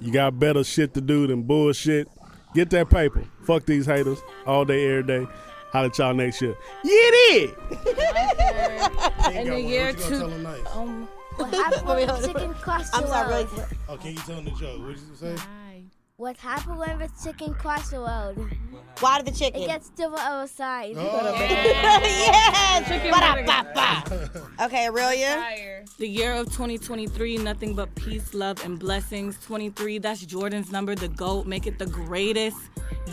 You 0.00 0.10
got 0.10 0.38
better 0.38 0.64
shit 0.64 0.94
to 0.94 1.00
do 1.00 1.26
than 1.26 1.42
bullshit. 1.42 2.08
Get 2.54 2.70
that 2.70 2.88
paper. 2.88 3.24
Fuck 3.42 3.66
these 3.66 3.86
haters 3.86 4.18
all 4.46 4.64
day, 4.64 4.88
every 4.88 5.02
day. 5.02 5.26
Holla 5.72 5.86
at 5.86 5.98
y'all 5.98 6.14
next 6.14 6.40
year. 6.40 6.56
Yeah, 6.82 6.92
it 6.92 7.14
is. 7.26 7.50
In 9.36 9.50
the 9.50 9.60
year 9.60 9.86
What 9.86 10.10
you 10.10 10.18
gonna 10.20 10.42
tell 10.64 10.74
two. 10.74 10.78
Um, 10.78 11.08
What 11.36 11.54
happened 11.54 11.86
when 11.88 12.06
the 12.08 12.26
chicken 12.26 12.54
crossed 12.54 12.92
the 12.92 12.98
I'm 12.98 13.06
sorry, 13.06 13.30
road? 13.44 13.48
really. 13.52 13.64
Oh, 13.88 13.96
can 13.96 14.10
you 14.12 14.18
tell 14.18 14.36
them 14.36 14.44
the 14.46 14.50
joke? 14.52 14.80
What 14.80 14.94
did 14.94 14.98
you 15.08 15.14
say? 15.14 15.36
What 16.16 16.36
happened 16.38 16.78
when 16.78 16.98
the 16.98 17.08
chicken 17.22 17.54
crossed 17.54 17.92
the? 17.92 18.00
Why 18.98 19.18
did 19.22 19.32
the 19.32 19.38
chicken? 19.38 19.62
It 19.62 19.66
gets 19.66 19.88
to 19.90 19.96
the 20.08 20.16
other 20.18 20.48
side. 20.48 20.90
yes. 20.96 22.88
Chicken 22.88 23.10
Ba-da-ba-ba. 23.12 24.42
Okay, 24.64 24.88
Aurelia. 24.88 25.44
The 25.98 26.08
year 26.08 26.32
of 26.32 26.46
2023, 26.46 27.36
nothing 27.36 27.74
but 27.74 27.94
peace, 27.94 28.34
love, 28.34 28.64
and 28.64 28.76
blessings. 28.80 29.38
23, 29.46 29.98
that's 29.98 30.26
Jordan's 30.26 30.72
number, 30.72 30.96
the 30.96 31.06
GOAT. 31.06 31.46
Make 31.46 31.68
it 31.68 31.78
the 31.78 31.86
greatest 31.86 32.56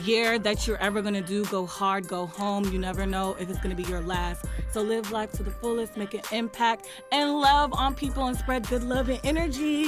year 0.03 0.37
that 0.39 0.67
you're 0.67 0.77
ever 0.77 1.01
gonna 1.01 1.21
do. 1.21 1.45
Go 1.45 1.65
hard, 1.65 2.07
go 2.07 2.25
home. 2.25 2.65
You 2.71 2.79
never 2.79 3.05
know 3.05 3.35
if 3.39 3.49
it's 3.49 3.59
gonna 3.59 3.75
be 3.75 3.83
your 3.83 4.01
last. 4.01 4.45
So 4.71 4.81
live 4.81 5.11
life 5.11 5.31
to 5.33 5.43
the 5.43 5.51
fullest, 5.51 5.97
make 5.97 6.13
an 6.13 6.21
impact, 6.31 6.87
and 7.11 7.33
love 7.33 7.73
on 7.73 7.95
people 7.95 8.25
and 8.27 8.37
spread 8.37 8.67
good 8.67 8.83
love 8.83 9.09
and 9.09 9.19
energy. 9.23 9.85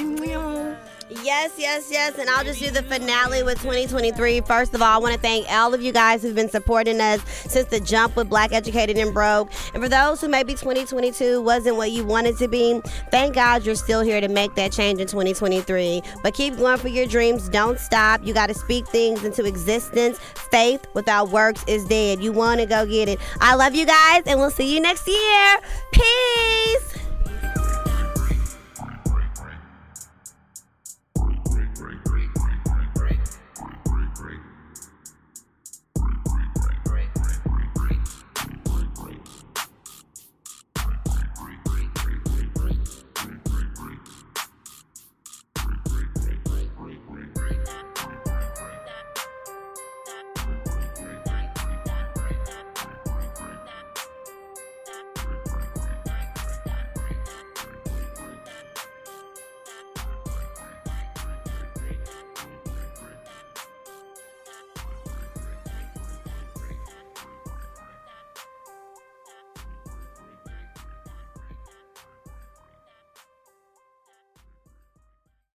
Yes, 1.23 1.53
yes, 1.57 1.89
yes. 1.89 2.17
And 2.17 2.29
I'll 2.29 2.43
just 2.43 2.59
do 2.59 2.69
the 2.69 2.83
finale 2.83 3.41
with 3.43 3.57
2023. 3.61 4.41
First 4.41 4.73
of 4.73 4.81
all, 4.81 4.93
I 4.93 4.97
want 4.97 5.13
to 5.15 5.19
thank 5.19 5.49
all 5.49 5.73
of 5.73 5.81
you 5.81 5.93
guys 5.93 6.21
who've 6.21 6.35
been 6.35 6.49
supporting 6.49 6.99
us 6.99 7.21
since 7.27 7.69
the 7.69 7.79
jump 7.79 8.15
with 8.15 8.29
Black 8.29 8.51
Educated 8.51 8.97
and 8.97 9.13
Broke. 9.13 9.49
And 9.73 9.81
for 9.81 9.87
those 9.87 10.19
who 10.19 10.27
maybe 10.27 10.53
2022 10.53 11.41
wasn't 11.41 11.77
what 11.77 11.91
you 11.91 12.03
wanted 12.03 12.37
to 12.37 12.47
be, 12.47 12.81
thank 13.09 13.35
God 13.35 13.65
you're 13.65 13.75
still 13.75 14.01
here 14.01 14.19
to 14.19 14.27
make 14.27 14.55
that 14.55 14.71
change 14.73 14.99
in 14.99 15.07
2023. 15.07 16.01
But 16.23 16.33
keep 16.33 16.57
going 16.57 16.77
for 16.77 16.89
your 16.89 17.05
dreams. 17.05 17.47
Don't 17.49 17.79
stop. 17.79 18.25
You 18.25 18.33
got 18.33 18.47
to 18.47 18.53
speak 18.53 18.87
things 18.87 19.23
into 19.23 19.45
existence. 19.45 19.96
Faith 19.97 20.85
without 20.93 21.29
works 21.29 21.63
is 21.67 21.85
dead. 21.85 22.21
You 22.21 22.31
want 22.31 22.59
to 22.59 22.65
go 22.65 22.85
get 22.85 23.09
it. 23.09 23.19
I 23.41 23.55
love 23.55 23.75
you 23.75 23.85
guys, 23.85 24.23
and 24.25 24.39
we'll 24.39 24.51
see 24.51 24.73
you 24.73 24.79
next 24.79 25.07
year. 25.07 25.57
Peace. 25.91 27.06